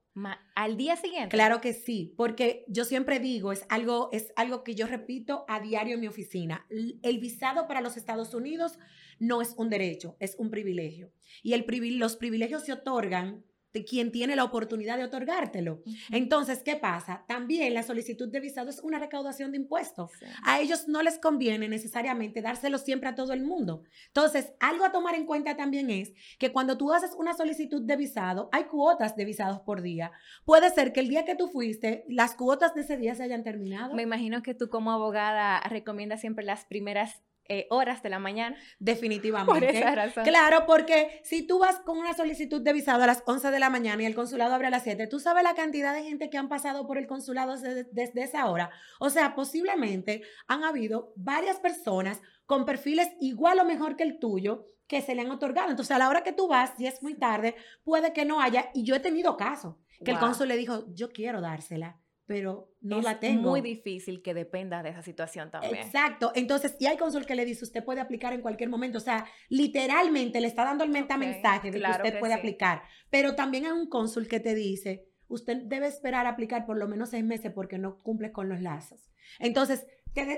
¿Al 0.56 0.76
día 0.76 0.98
siguiente? 0.98 1.30
Claro 1.30 1.62
que 1.62 1.72
sí, 1.72 2.14
porque 2.18 2.66
yo 2.68 2.84
siempre 2.84 3.22
digo, 3.22 3.54
es 3.54 3.66
algo, 3.70 4.10
es 4.12 4.34
algo 4.36 4.66
que 4.66 4.76
yo 4.76 4.88
repito 4.88 5.46
a 5.48 5.62
diario 5.62 5.94
en 5.94 6.02
mi 6.02 6.08
oficina. 6.08 6.68
El 6.70 7.20
visado 7.20 7.66
para 7.66 7.80
los 7.80 7.96
Estados 7.96 8.34
Unidos 8.34 8.78
no 9.20 9.42
es 9.42 9.54
un 9.56 9.70
derecho, 9.70 10.18
es 10.20 10.36
un 10.38 10.50
privilegio. 10.50 11.14
Y 11.42 11.54
el 11.54 11.66
los 11.98 12.18
privilegios 12.18 12.66
se 12.66 12.74
otorgan 12.74 13.46
quien 13.84 14.12
tiene 14.12 14.36
la 14.36 14.44
oportunidad 14.44 14.98
de 14.98 15.04
otorgártelo. 15.04 15.82
Entonces, 16.12 16.62
¿qué 16.64 16.76
pasa? 16.76 17.26
También 17.28 17.74
la 17.74 17.84
solicitud 17.84 18.30
de 18.30 18.40
visado 18.40 18.70
es 18.70 18.80
una 18.80 19.00
recaudación 19.00 19.52
de 19.52 19.58
impuestos. 19.58 20.12
A 20.44 20.62
ellos 20.62 20.88
no 20.88 21.02
les 21.02 21.20
conviene 21.20 21.68
necesariamente 21.68 22.42
dárselo 22.42 22.78
siempre 22.78 23.10
a 23.10 23.16
todo 23.16 23.34
el 23.34 23.44
mundo. 23.44 23.84
Entonces, 24.08 24.54
algo 24.60 24.86
a 24.86 24.92
tomar 24.92 25.16
en 25.16 25.26
cuenta 25.26 25.58
también 25.58 25.90
es 25.90 26.14
que 26.38 26.52
cuando 26.52 26.78
tú 26.78 26.94
haces 26.94 27.16
una 27.18 27.34
solicitud 27.34 27.82
de 27.82 27.98
visado, 27.98 28.50
hay 28.52 28.66
cuotas 28.66 29.16
de 29.16 29.26
visados 29.26 29.60
por 29.62 29.82
día. 29.82 30.12
Puede 30.46 30.70
ser 30.70 30.94
que 30.94 31.00
el 31.00 31.10
día 31.10 31.26
que 31.26 31.36
tú 31.36 31.48
fuiste, 31.48 32.06
las 32.08 32.36
cuotas 32.36 32.76
de 32.76 32.82
ese 32.82 32.98
día 32.98 33.16
se 33.16 33.24
hayan 33.24 33.44
terminado. 33.44 33.96
Me 33.96 34.04
imagino 34.04 34.44
que 34.44 34.54
tú 34.54 34.70
como 34.70 34.92
abogada 34.92 35.60
recomiendas 35.62 36.22
siempre 36.22 36.46
las 36.46 36.66
primeras 36.66 37.25
eh, 37.48 37.68
horas 37.70 38.02
de 38.02 38.10
la 38.10 38.20
mañana. 38.20 38.58
Definitivamente. 38.80 39.54
Por 39.54 39.64
esa 39.64 39.94
razón. 39.94 40.24
Claro, 40.24 40.66
porque 40.66 41.22
si 41.24 41.46
tú 41.46 41.60
vas 41.60 41.80
con 41.80 41.98
una 41.98 42.14
solicitud 42.14 42.62
de 42.62 42.74
visado 42.74 43.04
a 43.04 43.08
las 43.08 43.24
11 43.26 43.52
de 43.52 43.60
la 43.60 43.70
mañana 43.70 44.02
y 44.02 44.06
el 44.06 44.16
consulado 44.16 44.54
abre 44.56 44.68
a 44.68 44.72
las 44.72 44.84
7, 44.84 45.08
tú 45.08 45.20
sabes 45.20 45.44
la 45.44 45.54
cantidad 45.54 45.94
de 45.94 46.04
gente 46.04 46.30
que 46.30 46.38
han 46.38 46.50
pasado 46.50 46.88
por 46.88 46.98
el 46.98 47.08
consulado 47.08 47.56
desde, 47.58 48.24
esa 48.24 48.50
hora. 48.50 48.72
O 49.00 49.10
sea, 49.10 49.36
posiblemente 49.36 50.24
han 50.48 50.64
habido 50.64 51.14
varias 51.16 51.58
personas 51.58 52.22
con 52.46 52.66
perfiles 52.66 53.10
igual 53.20 53.60
o 53.60 53.66
mejor 53.66 53.96
que 53.96 54.04
el 54.04 54.20
tuyo 54.20 54.66
que 54.88 55.02
se 55.02 55.16
le 55.16 55.22
han 55.22 55.32
otorgado. 55.32 55.70
Entonces, 55.70 55.96
a 55.96 56.00
la 56.00 56.10
hora 56.10 56.24
que 56.24 56.34
tú 56.34 56.48
vas, 56.48 56.74
si 56.78 56.88
es 56.88 57.04
muy 57.04 57.16
tarde, 57.16 57.56
puede 57.84 58.14
que 58.14 58.26
no 58.26 58.42
haya. 58.42 58.70
Y 58.74 58.84
yo 58.84 58.96
he 58.96 59.00
tenido 59.00 59.38
casos 59.38 59.76
que 60.04 60.12
el 60.12 60.20
cónsul 60.20 60.48
le 60.48 60.58
dijo, 60.58 60.86
yo 60.94 61.10
quiero 61.10 61.42
dársela 61.42 62.00
pero 62.26 62.72
no 62.82 63.02
la 63.02 63.20
tengo. 63.20 63.40
Es 63.40 63.46
muy 63.46 63.62
difícil 63.62 64.22
que 64.22 64.34
dependa 64.34 64.82
de 64.82 64.90
esa 64.90 65.02
situación 65.02 65.52
también. 65.52 65.76
Exacto. 65.76 66.32
Entonces, 66.36 66.76
y 66.80 66.88
hay 66.88 66.98
cónsul 66.98 67.26
que 67.26 67.36
le 67.36 67.46
dice, 67.46 67.64
usted 67.64 67.84
puede 67.84 68.02
aplicar 68.02 68.34
en 68.34 68.42
cualquier 68.42 68.70
momento. 68.70 68.98
O 68.98 69.02
sea, 69.02 69.26
literalmente 69.50 70.42
le 70.42 70.48
está 70.48 70.64
dando 70.64 70.84
el 70.84 70.90
mensaje 70.90 71.72
de 71.72 71.80
que 71.80 71.90
usted 71.90 72.20
puede 72.20 72.34
aplicar. 72.34 72.84
Pero 73.10 73.36
también 73.36 73.66
hay 73.66 73.72
un 73.72 73.88
cónsul 73.88 74.28
que 74.28 74.40
te 74.40 74.56
dice, 74.56 75.08
usted 75.28 75.64
debe 75.64 75.88
esperar 75.88 76.26
a 76.26 76.30
aplicar 76.30 76.66
por 76.66 76.78
lo 76.78 76.88
menos 76.88 77.10
seis 77.10 77.24
meses 77.24 77.52
porque 77.54 77.78
no 77.78 78.02
cumple 78.02 78.32
con 78.32 78.50
los 78.50 78.62
lazos. 78.62 79.12
Entonces, 79.40 79.86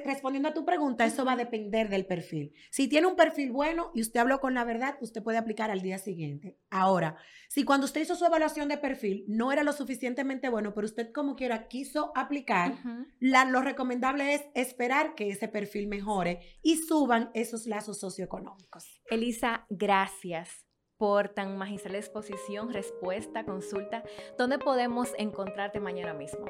respondiendo 0.05 0.49
a 0.49 0.53
tu 0.53 0.65
pregunta, 0.65 1.05
eso 1.05 1.25
va 1.25 1.33
a 1.33 1.37
depender 1.37 1.89
del 1.89 2.05
perfil. 2.05 2.53
Si 2.71 2.87
tiene 2.87 3.07
un 3.07 3.15
perfil 3.15 3.51
bueno 3.51 3.91
y 3.93 4.01
usted 4.01 4.19
habló 4.19 4.39
con 4.39 4.53
la 4.53 4.63
verdad, 4.63 4.97
usted 5.01 5.23
puede 5.23 5.37
aplicar 5.37 5.71
al 5.71 5.81
día 5.81 5.97
siguiente. 5.97 6.57
Ahora, 6.69 7.17
si 7.49 7.63
cuando 7.63 7.85
usted 7.85 8.01
hizo 8.01 8.15
su 8.15 8.25
evaluación 8.25 8.67
de 8.67 8.77
perfil 8.77 9.25
no 9.27 9.51
era 9.51 9.63
lo 9.63 9.73
suficientemente 9.73 10.49
bueno, 10.49 10.73
pero 10.73 10.85
usted 10.85 11.11
como 11.11 11.35
quiera 11.35 11.67
quiso 11.67 12.11
aplicar, 12.15 12.75
lo 13.19 13.61
recomendable 13.61 14.33
es 14.33 14.41
esperar 14.55 15.15
que 15.15 15.29
ese 15.29 15.47
perfil 15.47 15.87
mejore 15.87 16.57
y 16.61 16.77
suban 16.77 17.29
esos 17.33 17.67
lazos 17.67 17.99
socioeconómicos. 17.99 19.01
Elisa, 19.09 19.65
gracias 19.69 20.66
por 20.97 21.29
tan 21.29 21.57
magistral 21.57 21.95
exposición, 21.95 22.73
respuesta, 22.73 23.45
consulta. 23.45 24.03
¿Dónde 24.37 24.57
podemos 24.57 25.09
encontrarte 25.17 25.79
mañana 25.79 26.13
mismo? 26.13 26.45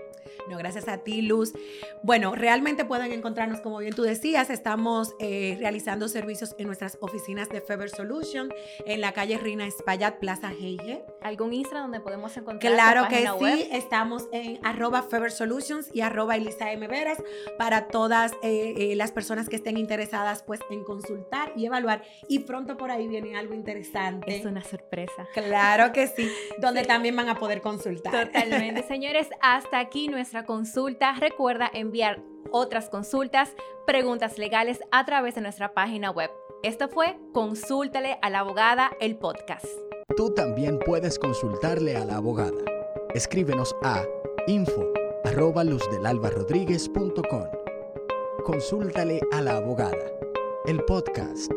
No, 0.50 0.58
gracias 0.58 0.88
a 0.88 1.00
ti, 1.00 1.22
Luz. 1.22 1.54
Bueno, 2.04 2.34
realmente 2.34 2.86
pueden 2.86 3.12
encontrarnos, 3.12 3.60
como 3.60 3.80
bien 3.80 3.94
tú 3.94 4.04
decías, 4.04 4.50
estamos 4.50 5.14
eh, 5.20 5.58
realizando 5.60 6.08
servicios 6.08 6.56
en 6.58 6.68
nuestras 6.68 6.98
oficinas 7.02 7.50
de 7.50 7.60
Fever 7.62 7.90
Solution 7.90 8.50
en 8.86 9.02
la 9.02 9.12
calle 9.12 9.38
Rina 9.38 9.68
Espaillat, 9.68 10.20
Plaza 10.20 10.52
Heige. 10.52 11.04
¿Algún 11.22 11.54
Instagram 11.54 11.92
donde 11.92 12.00
podemos 12.00 12.36
encontrar? 12.38 12.74
Claro 12.74 13.08
que 13.10 13.28
sí, 13.40 13.70
estamos 13.72 14.30
en 14.32 14.66
arroba 14.66 15.04
Fever 15.04 15.32
Solutions 15.32 15.90
y 15.94 16.02
arroba 16.02 16.38
Elisa 16.38 16.72
M. 16.72 16.88
Veras 16.88 17.22
para 17.58 17.88
todas 17.88 18.32
eh, 18.44 18.74
eh, 18.78 18.96
las 18.96 19.12
personas 19.12 19.50
que 19.50 19.58
estén 19.58 19.78
interesadas 19.78 20.44
pues 20.44 20.62
en 20.70 20.86
consultar 20.86 21.52
y 21.58 21.66
evaluar. 21.66 22.04
Y 22.30 22.40
pronto 22.40 22.78
por 22.78 22.92
ahí 22.92 23.08
viene 23.08 23.36
algo 23.36 23.54
interesante 23.54 24.37
es 24.40 24.46
una 24.46 24.64
sorpresa. 24.64 25.28
Claro 25.34 25.92
que 25.94 26.08
sí, 26.08 26.32
donde 26.60 26.84
también 26.84 27.16
van 27.16 27.30
a 27.30 27.36
poder 27.36 27.62
consultar. 27.62 28.28
Totalmente. 28.28 28.84
Señores, 28.88 29.30
hasta 29.42 29.80
aquí 29.80 30.08
nuestra 30.08 30.46
consulta. 30.46 31.14
Recuerda 31.20 31.70
enviar 31.74 32.22
otras 32.52 32.90
consultas, 32.90 33.56
preguntas 33.86 34.38
legales 34.38 34.80
a 34.92 35.06
través 35.06 35.36
de 35.36 35.42
nuestra 35.42 35.74
página 35.74 36.12
web. 36.12 36.32
Esto 36.64 36.90
fue 36.90 37.18
Consúltale 37.34 38.18
a 38.22 38.30
la 38.30 38.40
abogada, 38.40 38.92
el 39.00 39.18
podcast. 39.18 39.66
Tú 40.16 40.34
también 40.34 40.80
puedes 40.80 41.20
consultarle 41.20 41.96
a 41.96 42.06
la 42.06 42.16
abogada. 42.16 42.64
Escríbenos 43.14 43.76
a 43.84 44.04
info 44.48 44.92
arroba 45.24 45.64
Consúltale 48.46 49.20
a 49.32 49.42
la 49.42 49.58
abogada, 49.58 50.12
el 50.66 50.84
podcast. 50.86 51.52